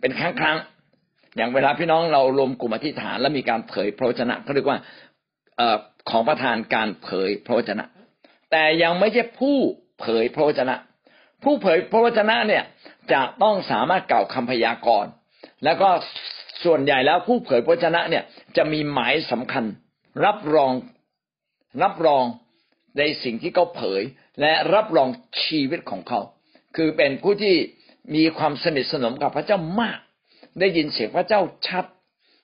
[0.00, 0.56] เป็นครั้งครั้ง
[1.36, 4.78] อย่างเวลาพี่น้องเรารวมกลุ่มอธิษฐาน แล้วมีการเผยพระวจนะเขาเรียกว่า
[6.10, 7.84] ของประธานการเผยพระวจนะ
[8.50, 9.56] แต่ยังไม่ใช่ผู้
[10.00, 10.74] เผยพระวจนะ
[11.42, 12.64] ผู้เผยพระวจนะเนี่ย
[13.12, 15.10] จะต้องสามารถกล่าวคำพยากรณ์
[15.64, 15.88] แล้วก็
[16.64, 18.24] ส่วนใหญ่แล้วผู้เผยพระวจนะเนี่ย
[18.56, 19.64] จะมีหมายสำคัญ
[20.24, 20.72] รับรอง
[21.82, 22.24] รับรอง
[22.98, 24.02] ในสิ่งที่เขาเผย
[24.40, 25.08] และรับรอง
[25.44, 26.20] ชีวิตของเขา
[26.76, 27.56] คือเป็นผู้ที่
[28.14, 29.98] มีความสนิทสนมกับพระเจ้ามาก
[30.60, 31.84] ได้ยินเสียงพระเจ้าชัด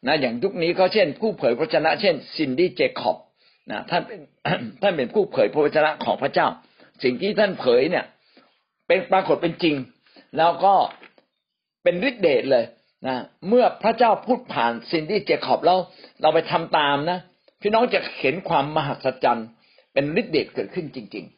[0.07, 3.17] นะอย่างยุคนี้ก็เช่น ผู้เผยพระวจนะ เช่นซินดี้เจคอบ
[3.71, 4.21] นะท่านเป็น
[4.83, 6.49] ท่านเป็นผู้เผยพระวจนะของพระเจ้า
[7.03, 8.05] สิ่งที่ท่านเผยเนี่ย
[8.87, 9.77] เป็นปรากฏเป็นจริง
[10.37, 10.75] แล้วก็
[11.83, 12.65] เป็นฤทธิเดชเลย
[13.07, 13.17] นะ
[13.49, 15.79] เมื่อพระเจ้าพูดผ่านซินดี้เจคอบแล้ว
[16.21, 17.19] เราไปทำตามนะ
[17.61, 19.49] พี่น้องจะเห็นความมหัศจรรย์
[19.93, 21.37] เป็นฤทธิเดชเกิดขึ้นจริง ๆ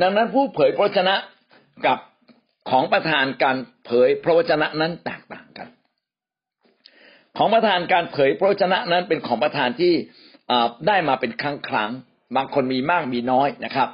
[0.00, 1.14] ดังนั้นผู้เผยพระวจนะ
[1.86, 1.98] กับ
[2.70, 5.68] ของประธานการเผยพระวจนะนั้นแตกต่างกัน
[7.36, 9.92] ของประธานการเผยพระวจนะนั้นเป็นของประธานที่
[10.86, 11.90] ได้มาเป็นครั้งครั้ง
[12.36, 13.88] บางคนมีมากมีน้อยนะครับ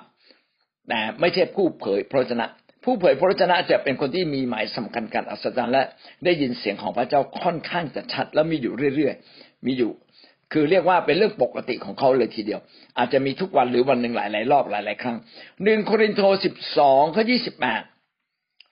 [0.90, 2.46] แต่ไม่ใช่ผู้เผยพระวจนะ
[2.84, 5.82] ผู้เผยพระวจนะจะเป็นคนที่มีหมายสำคัญการอัศจรรย์และ
[6.24, 9.92] ได้ยินเสียงของพระเจ้าค่อนข้างจะชัด และมีอยู่เรื่อยๆ มีอยู่
[10.52, 12.60] คือเรียกว่าเป็นเรื่องปกติของเขาเลยทีเดียว
[12.98, 15.16] อาจจะมีทุกวันหรือวันหนึ่งหลายๆรอบหลาย ๆ ครั้ง
[15.64, 17.82] หนึ่งโครินโตสิบสองข้อยี่สิบแปด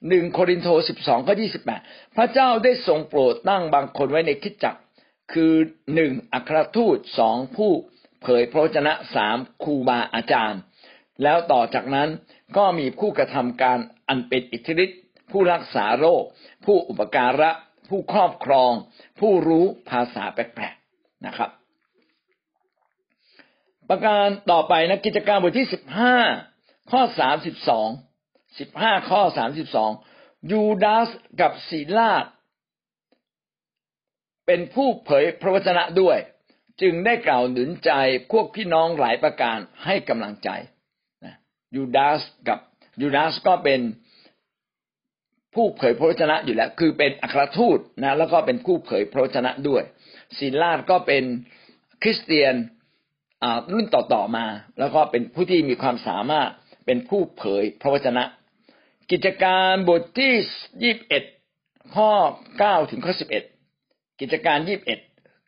[0.09, 1.81] หนึ่งโครินโตสิบสองข้อยี่สิบแปด
[2.15, 4.75] พระเจ้าได้ทรงโปรดตั้งบางคนไว้ในคิดจัก
[5.33, 5.53] คือ
[5.95, 7.71] หนึ่งอัครทูตสองผู้
[8.21, 10.61] เผยพระวจนะสามครูบาอาจารย์
[11.23, 12.09] แล้วต่อจากนั้น
[12.57, 14.99] ก็มีผู้กระทำการอันเป็นอิทธิฤทธิ์
[15.31, 16.23] ผู้รักษาโรค
[16.65, 17.51] ผู้อุปการะ
[17.89, 18.71] ผู้ครอบครอง
[19.19, 21.49] ผู้รู้ภาษาแปลกๆนะครับ
[23.89, 26.15] ประการต่อไปนะกิจการบทที่สิบห้า
[26.91, 27.89] ข้อสามสิบสอง
[28.59, 29.91] สิบห้าข้อสามสิบสอง
[30.51, 31.09] ยูดาส
[31.41, 32.25] กับศีลาด
[34.45, 36.17] เป็นผู้เผยพระวจนะด้วย
[36.81, 37.91] จึงได้กล่าวหนุนใจ
[38.31, 40.49] พวกพี่น้องหลายประการให้กำลังใจ
[41.75, 42.59] ยูดาสกับ
[43.01, 43.81] ยูดาสก็เป็น
[45.55, 49.83] ผู้เผยพระวจนะอยู่แล้ว คือเป็นอัครทูตนะ แล้วก็เป็นผู้เผยพระวจนะด้วย
[50.37, 51.23] ศีลาดก็เป็น
[52.01, 52.53] คริสเตียน
[53.73, 54.45] รุ่นต่อๆมา
[54.79, 56.49] แล้วก็เป็นผู้ที่มีความสามารถ
[56.85, 58.23] เป็นผู้เผยพระวจนะ
[59.11, 60.33] กิจการบทที่
[60.83, 61.23] ยี่สิบเอ็ด
[61.95, 62.11] ข้อ
[62.59, 63.43] เก้าถึงข้อสิบเอ็ด
[64.21, 64.99] กิจการยี่สิบเอ็ด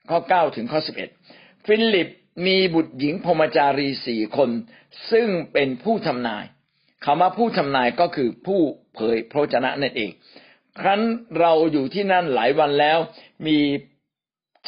[0.10, 1.10] ข้อเก้าถึงข้อสิบเอ็ด
[1.66, 2.08] ฟิลิป
[2.46, 4.50] มีบุตรหญิงพรมจารีสี่คน
[5.12, 6.46] ซึ่งเป็นผู้ทำนาย
[7.06, 8.62] คำว่าผู้ทำนายก็คือผู้
[8.96, 10.12] เผยพระวจนะนั่นเอง
[10.80, 11.02] ครั้น
[11.40, 12.98] เราอยู่ที่นั่นหลายวันแล้ว
[13.48, 13.58] มี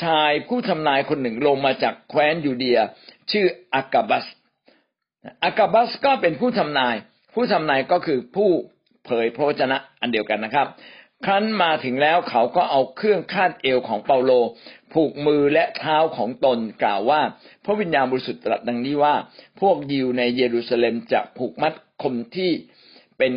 [0.03, 2.79] ชายผู้ทำนายคนหนึ่งลงมาจากแคว้นยูเดีย
[3.31, 4.25] ชื่ออากาบัส
[5.43, 6.95] อากาบัสก็เป็นผู้ทำนาย
[7.33, 8.49] ผู้ทำนายก็คือผู้
[9.05, 10.67] เผยพระวจนะอันเดียวกันนะครับ
[11.25, 14.31] ครั้นมาถึงแล้วเขาก็เอาเครื่องคาดเอวของเปาโล
[14.93, 17.21] ผูกมือและเท้าของตนกล่าวว่า
[17.65, 19.15] พระวิญญาณบริสุทธิ์ตรัสดังนี้ว่า
[19.61, 22.51] พวกยิวในเยรูซาเล็มจะผูกมัดคนที่
[23.17, 23.31] เป็น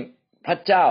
[0.46, 0.84] พระเจ้า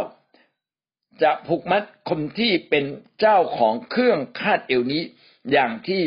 [1.23, 2.85] จะผูกมัดคนที่เป็น
[3.19, 5.03] เจ้าของเครื่องคาดเอวนี้
[5.51, 6.01] อย่างที่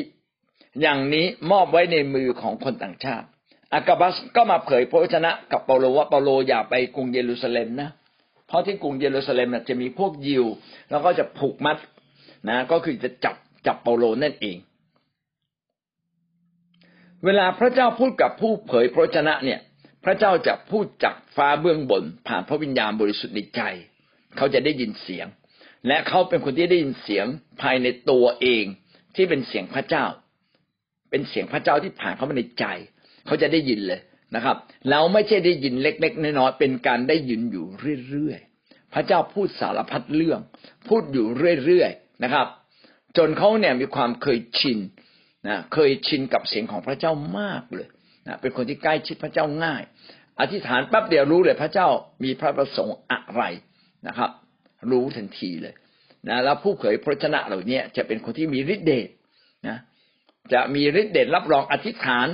[0.82, 3.26] อย่างนี้มอบไว้ในมือของคนต่างชาติ
[3.72, 7.91] อากาบัสก็มาเผยพระวจนะกับเปาโลว่าเปาโลอย่าไปกรุงเยรูซาเล็มนะ
[8.49, 10.45] เพราะที่กรุงเยรูซาเล็มจะมีพวกยิว
[10.91, 11.77] แล้วก็จะผูกมัด
[12.49, 13.37] นะ ก็คือจะจับ
[13.67, 14.57] จับเปาโลนั่นเอง
[17.25, 19.61] เวลาพระเจ้าพูดกับผู้เผยพระชนะเนี่ย
[20.05, 23.61] พระเจ้าจะพูดจากฟ้าเบื้องบน ผ่านพระวิญญาณบริสุทธิ์ในใจ
[24.37, 25.27] เขาจะได้ยินเสียง
[25.87, 27.27] และเขาเป็นคนที่ได้ยินเสียง
[27.63, 28.65] ภายในตัวเอง
[29.15, 30.05] ที่เป็นเสียงพระเจ้า
[31.11, 32.65] เป็นเสียงพระเจ้าที่ผ่านเข้ามาในใจ
[33.27, 34.01] เขาจะได้ยินเลย
[34.37, 34.57] นะครับ
[34.91, 37.66] เราไม่ใช่ได้ยินเล็ก ๆน้อยๆเป็นการได้ยินอยู่
[38.09, 40.41] เรื่อยๆพระเจ้าพูดสารพัดเรื่อง
[40.89, 41.26] พูดอยู่
[41.66, 42.47] เรื่อยๆนะครับ
[43.16, 44.79] จนเขาเนี่ยมีความเคยชิน
[45.49, 47.89] นะเคยชินกับเสียงของพระเจ้ามากเลย
[48.26, 49.83] นะเป็นคนที่ใกล้ชิดพระเจ้าง่าย
[50.41, 51.89] อธิษฐานแป๊บเดียวรู้เลยพระเจ้า
[52.24, 53.43] มีพระประสงค์อะไร
[54.07, 54.31] นะครับ
[54.91, 55.74] รู้ทันทีเลย
[56.29, 59.09] นะแล้วผู้เผยพระชนะเหล่านี้จะเป็นคนที่มีฤทธิ์เดช
[59.68, 59.76] นะ
[60.53, 62.29] จะมีฤทธิ์เดชรับรองอธิษฐาน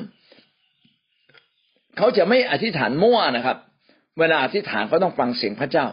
[1.96, 3.56] เขาจะไม่อธิษฐานมั่วนะครับ
[4.18, 5.86] เวลาอธิษฐานเขาต้องฟังเสียงพระเจ้า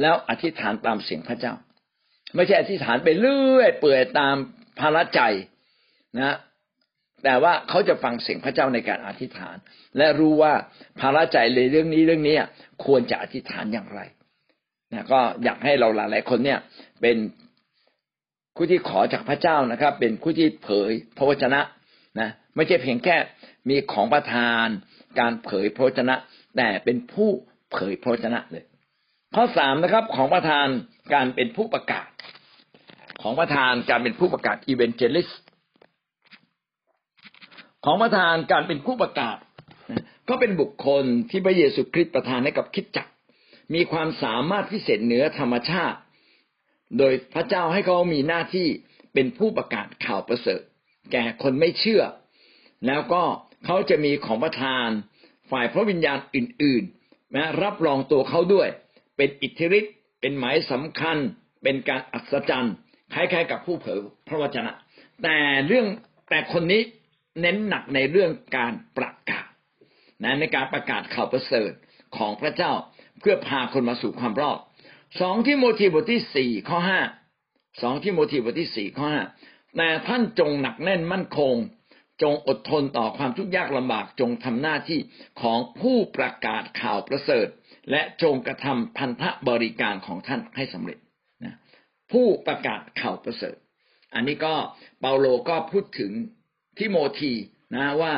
[0.00, 1.54] แล้วอธิษฐานตามเสียงพระเจ้า
[2.34, 4.34] ไม่ใช่อธิษฐานไปเรื่อย เปื่อยตาม
[4.80, 5.20] ภาระใจ
[6.18, 6.36] นะ
[7.24, 9.56] แต่ว่าเขาจะฟังเสียงพระเจ้าในการอธิษฐาน
[9.98, 10.52] และรู้ว่า
[11.00, 12.36] ภาระใจเลยเรื่องนี้เรื่องนี้
[12.84, 14.00] ควรจะอธิษฐานอย่างไร
[14.92, 16.58] นะก็อยากให้เราหลายๆคนเนี่ย
[17.02, 17.16] เป็น
[18.56, 21.60] ผู้ที่ขอจากพระเจ้านะครับ เป็นผู้ที่เผยพระวจนะ
[22.20, 23.16] นะไม่ใช่เพียงแค่
[23.68, 24.68] มีของประทาน
[25.18, 26.16] การเผยพระชนะ
[26.56, 27.30] แต่เป็นผู้
[27.72, 28.64] เผยพระชนะเลย
[29.34, 30.66] ข้อสามนะครับ ของประธาน
[31.14, 32.08] การเป็นผู้ประกาศ
[33.22, 35.28] ของประธานการเป็นผู้ประกาศอีเวนเจลิส
[37.84, 39.38] ของประธานการเป็นผู้ประกาศ
[40.28, 43.08] ก็เป็นบุคคลที่พระเยซูคริสต์ประทานให้กับคิดจัก
[43.74, 45.98] มีความสามารถพิเศษเหนือธรรมชาติ
[46.98, 48.68] โดยพระเจ้าให้เขามีหน้าที่
[49.14, 50.62] เป็นผู้ประกาศข่าวประเสริฐ
[51.12, 52.02] แก่คนไม่เชื่อ
[52.86, 53.22] แล้วก็
[53.64, 54.88] เขาจะมีของประทาน
[55.50, 58.68] ฝ่ายพระวิญญาณอื่นๆนะรับรองตัวเขาด้วย
[59.16, 61.16] เป็นอิทธิฤทธิ์เป็นหมายสำคัญ
[61.62, 62.74] เป็นการอัศจรรย์
[63.14, 63.98] คล้ายๆ กับผู้เผย
[64.28, 64.72] พระวจนะ
[65.22, 65.86] แต่เรื่อง
[66.30, 66.82] แต่คนนี้
[67.40, 69.46] เน้นหนักในเรื่องการประกาศ
[70.24, 71.70] นะในการประกาศข่าวประเสริฐ
[72.16, 72.72] ของพระเจ้า
[73.20, 74.58] เพื่อพาคนมาสู่ความรอด
[75.20, 77.00] สองที่โมทีบทที่สี่ข้อห้า
[77.82, 79.22] สองที่โมทีบทที่สี่ข้อห้า
[79.76, 81.54] แต่ท่านจงหนักแน่นมั่นคง
[82.22, 85.00] จงอดทนต่อความทุกข์ยากลำบากจงทำหน้าที่
[85.42, 87.46] ของผู้ประกาศข่าวประเสริฐ
[87.90, 90.98] และจงกระทำพันธบริการของท่านให้สำเร็จ
[91.44, 91.56] นะ
[92.12, 93.56] ผู้ประกาศข่าวประเสริฐ
[94.14, 94.54] อันนี้ก็
[95.00, 96.12] เปาโลก็พูดถึง
[96.78, 97.32] ทิโมธี
[97.74, 98.12] นะว่า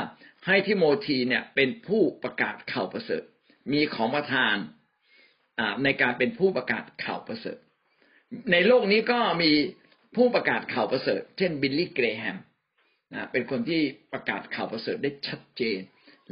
[0.47, 3.23] ให้ทิโมธีเนี่ยเป็นผู้ประกาศข่าวประเสริฐ
[3.73, 4.57] มีของประทาน
[5.85, 7.59] ในการเป็นผู้ประกาศข่าวประเสริฐ
[8.53, 9.51] ในโลกนี้ก็มี
[10.17, 12.37] ผู้ประกาศข่าวประเสริฐ เช่นบิลลี่เกรแฮม
[13.15, 13.81] นะเป็นคนที่
[14.13, 15.81] ประกาศข่าวประเสริฐได้ชัดเจน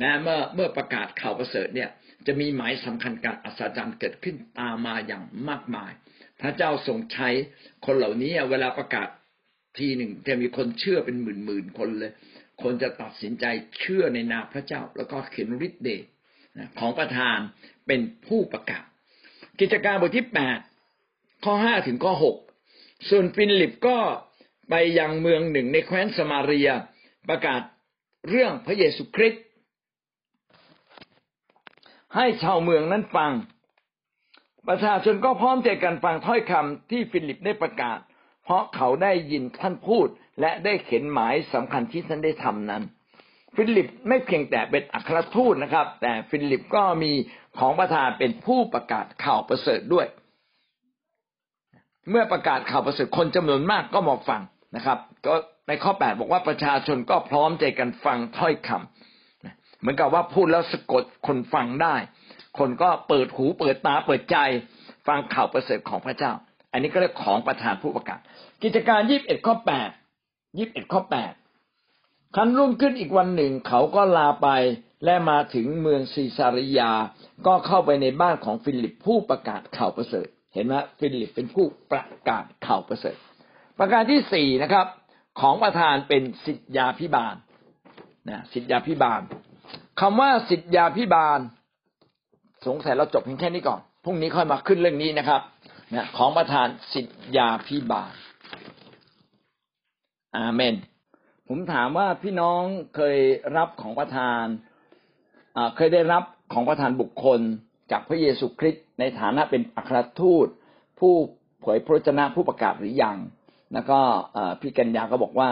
[0.03, 1.91] นะเมื่อเมื่อประกาศข่าวประเสริฐเนี่ย
[2.27, 5.93] จะมีหมายสำคัญการอัศจรรย์เกิดขึ้นตามมาอย่างมากมาย
[6.41, 7.29] พระเจ้าทรงใช้
[7.87, 9.09] คนเหล่านี้เวลาประกาศ
[9.79, 12.12] ทีหนึ่งจะมีคนเชื่อเป็นหมื่นหมื่นคนเลย
[12.62, 13.45] คนจะตัดสินใจ
[13.81, 16.05] เชื่อในนามพระเจ้า แล้วก็เขียนฤทธิ์เดช
[16.79, 17.39] ของประธาน
[17.87, 18.85] เป็นผู้ประกาศ
[19.61, 20.59] กิจการบทที่แปด
[21.45, 22.37] ข้อห้าถึงข้อหก
[23.09, 23.99] ส่วนฟิลิปก็
[24.69, 26.69] ไปยังเมืองหนึ่งในแคว้นสมาเรีย
[27.29, 27.61] ประกาศ
[28.29, 29.43] เรื่องพระเยซูคริสต์
[32.17, 33.33] ให้ชาวเมืองนั้นฟัง
[34.69, 37.99] ประชาชนก็พร้อมใจกันฟังถ้อยคำที่ฟิลิปได้ประกาศ
[38.45, 40.07] เพราะเขาได้ยินท่านพูด
[40.41, 42.83] และได้เขียนหมายสำคัญที่ท่านได้ทำนั้น
[43.57, 47.12] ฟิลิปไม่เพียงแต่เป็นอัครทูตนะครับ แต่ฟิลิปก็มี
[47.59, 50.07] ของประทานเป็นผู้ประกาศข่าวประเสริฐด้วย
[52.11, 54.43] เมื่อประกาศข่าวประเสริฐคนจำนวนมากก็มาฟัง
[54.77, 55.35] นะครับ ก็
[55.68, 61.97] ในข้อแปดบอกว่าประชาชนก็พร้อมใจกันฟังถ้อยคำเหมือนกับว่าพูดแล้วสะกดคนฟังได้
[62.59, 64.37] คนก็เปิดหูเปิดตาเปิดใจ
[65.07, 66.33] ฟังข่าวประเสริฐของพระเจ้า
[66.72, 68.20] อันนี้ก็เรียกของประทานผู้ประกาศ
[68.62, 69.91] กิจการยี่บเอ็ดข้อแปด
[70.59, 71.33] ยี่บเอ็ดข้อแปด
[72.37, 74.49] ครั้นรุ่งขึ้นอีกวันหนึ่งเขาก็ลาไป
[75.05, 76.93] และมาถึงเมืองซีซารียา
[77.47, 83.16] ก็เข้าไปในบ้านของฟิลิปผู้ประกาศข่าวประเสริฐ เห็นไหมฟิลิปเป็นผู้ประกาศข่าวประเสริฐ
[83.79, 84.87] ประการที่สี่นะครับ
[85.41, 87.37] ของประธานเป็นสิทธยาพิบาล
[88.29, 89.20] นะสิทธยาพิบาล
[90.01, 91.41] คำว่าสิทธยาพิบาล
[92.66, 95.41] สงสัยเราจบเพียงแค่นี้ก่อนพรุ่งนี้ค่อยมาขึ้นเรื่องนี้นะครับ
[95.95, 98.12] นะของประธานสิทธยาพิบาล
[100.37, 100.75] อาเมน
[101.49, 102.62] ผมถามว่าพี่น้อง
[102.97, 103.18] เคย
[103.57, 104.45] รับของประธาน
[105.77, 107.41] เคยได้รับของประธานบุคคล
[107.91, 110.47] จากพระเยซูคริสต์ในฐานะเป็นอัครทูต
[111.01, 111.14] ผู้
[111.61, 113.16] เผยพระชนะผู้ประกาศหรือยัง
[113.73, 113.99] แล้วก็
[114.61, 115.51] พี่กัญญาก็บอกว่า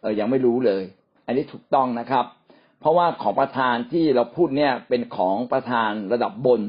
[0.00, 0.82] เออยังไม่รู้เลย
[1.26, 2.24] อันนี้ถูกต้องนะครับ
[2.80, 6.62] เพราะว่าของประธานที่เราพูดเนี่ยเป็นของประธานระดับบน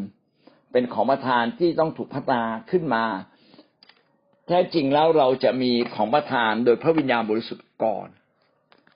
[0.71, 2.41] เป็นของประทานที่ต้องถูกพัฒนา
[2.71, 3.05] ขึ้นมา
[4.47, 8.07] แท้จริงแล้วเราจะมีของประทานโดยพระวิญญาณบริสุทธิ์ก่อน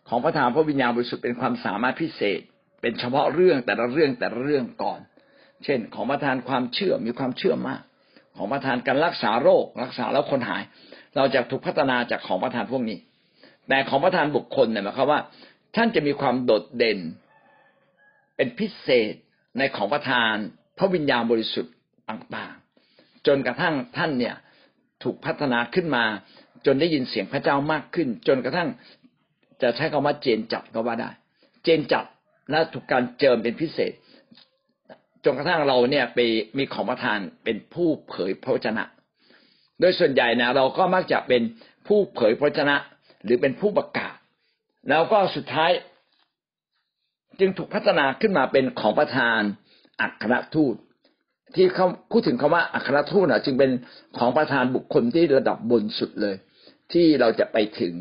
[0.10, 2.40] ของประทานพระวิญญาณบริสุทธิ์เป็นความสามารถพิเศษ
[2.82, 5.00] เป็นเฉพาะเรื่องแต่ละเรื่องแต่ละเรื่องก่อน
[5.64, 7.82] เช่น ของประทานความเชื่อมีความเชื่อมาก
[8.38, 10.64] ของประทานการรักษาโรค รักษาแล้วคนหาย
[11.18, 12.98] เราจะถูกพัฒนาจากของประทานพวกนี้
[13.68, 15.20] แต่ของประทานบุคคลเนี่ยหมายความว่า
[15.76, 17.00] ท่านจะมีความโดดเด่น
[18.36, 19.14] เป็นพิเศษ
[19.58, 20.34] ในของประทาน
[20.78, 21.74] พระวิญญาณบริสุทธิ์
[22.10, 24.36] ต่างๆ จนกระทั่งท่านเนี่ย
[25.04, 26.04] ถูกพัฒนาขึ้นมา
[26.66, 28.70] จนได้ยินเสียงพระเจ้ามากขึ้น จนกระทั่ง
[29.62, 31.10] จะใช้คำว่าเจนจัดก็ว่าได้
[31.64, 32.06] เจนจัด
[32.52, 33.92] และถูกการเจิมเป็นพิเศษ
[35.26, 36.20] จนกระทั่งเราเนี่ยไป
[36.58, 38.84] มีของประทานเป็นผู้เผยพระวจนะ
[39.80, 41.42] โดยส่วนใหญ่นะเราก็มักจะเป็น
[41.88, 42.76] ผู้เผยพระวจนะ
[43.24, 44.16] หรือเป็นผู้ประกาศ
[44.90, 45.72] แล้วก็สุดท้าย
[47.40, 49.42] จึงถูกพัฒนาขึ้นมาเป็นของประทาน
[50.02, 50.76] อัครทูต
[51.56, 53.72] ที่เขาพูดถึงคำว่าอัครทูตนะจึงเป็น
[54.18, 56.36] ของประทานบุคคลที่ระดับบนสุดเลย
[56.94, 57.94] ที่เราจะไปถึง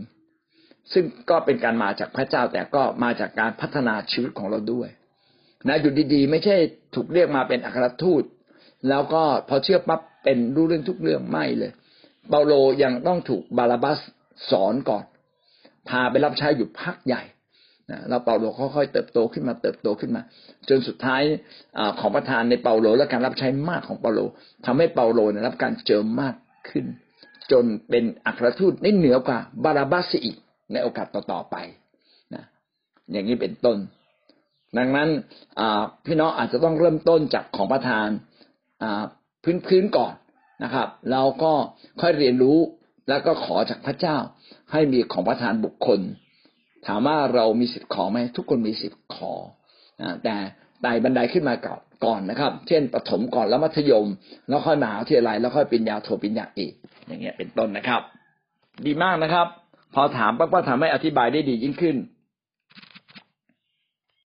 [0.93, 4.89] ซึ่งก็เป็นการมาจากพระเจ้าแต่ก็มาจากการพัฒนาชีวิตของเราด้วย
[5.69, 6.57] นะอยู่ดีๆ ไม่ใช่
[6.95, 8.23] ถูกเรียกมาเป็นอัครทูต
[8.89, 11.73] แล้วก็พอเชื่อปั๊บเป็นรู้เรื่องทุกเรื่องไม่เลย
[12.29, 12.53] เปาโล
[12.83, 13.99] ยังต้องถูกบาราบัส
[14.51, 15.05] สอนก่อน
[15.89, 17.23] พาไปรับใช้อยู่พักใหญ่
[17.91, 20.23] นะแล้วเปาโลค่อยๆเติบโตขึ้นมาเติบโตขึ้นมา
[20.69, 21.23] จนสุดท้าย
[21.79, 24.21] อของประทานในเปาโลและการรับใช้มากของเปาโล
[24.67, 26.35] ทำให้เปาโลได้รับการเจิมมาก
[26.69, 26.85] ขึ้น
[27.53, 30.37] จนเป็นอัครทูตได้เหนือกว่าบาราบัสอีก
[30.73, 31.57] ในโอกาสต่อๆไป
[32.35, 32.45] นะ
[33.13, 33.79] อย่างนี้เป็นต้น
[34.79, 35.09] ดังนั้น
[36.07, 38.09] พี่น้องอาจจะต้องเริ่มต้นจากของประทาน
[39.45, 40.15] พื้นๆก่อน
[40.65, 41.53] นะครับแล้วก็
[42.01, 42.59] ค่อยเรียนรู้
[43.09, 44.17] แล้วก็ขอจากพระเจ้า
[44.73, 46.01] ให้มีของประทานบุคคล
[46.87, 49.33] ถามว่าเรามีสิทธิ์ขอไหมทุกคนมีสิทธิ์ขอ
[50.25, 50.37] แต่
[50.83, 54.07] ไต่บันไดขึ้นมาก่อนก่อนนะครับ เช่นประถมก่อนแล้วมัธยม
[54.49, 56.73] แล้วค่อยมหาวิทยาลัยแล้วค่อยปริญญาโทปริญญาเอก
[57.07, 58.03] อย่างเงี้ยเป็นต้นนะครับ
[58.87, 59.47] ดีมากนะครับ
[59.95, 61.97] พอถามปั๊บก็ทำให้อธิบายได้ดียิ่งขึ้น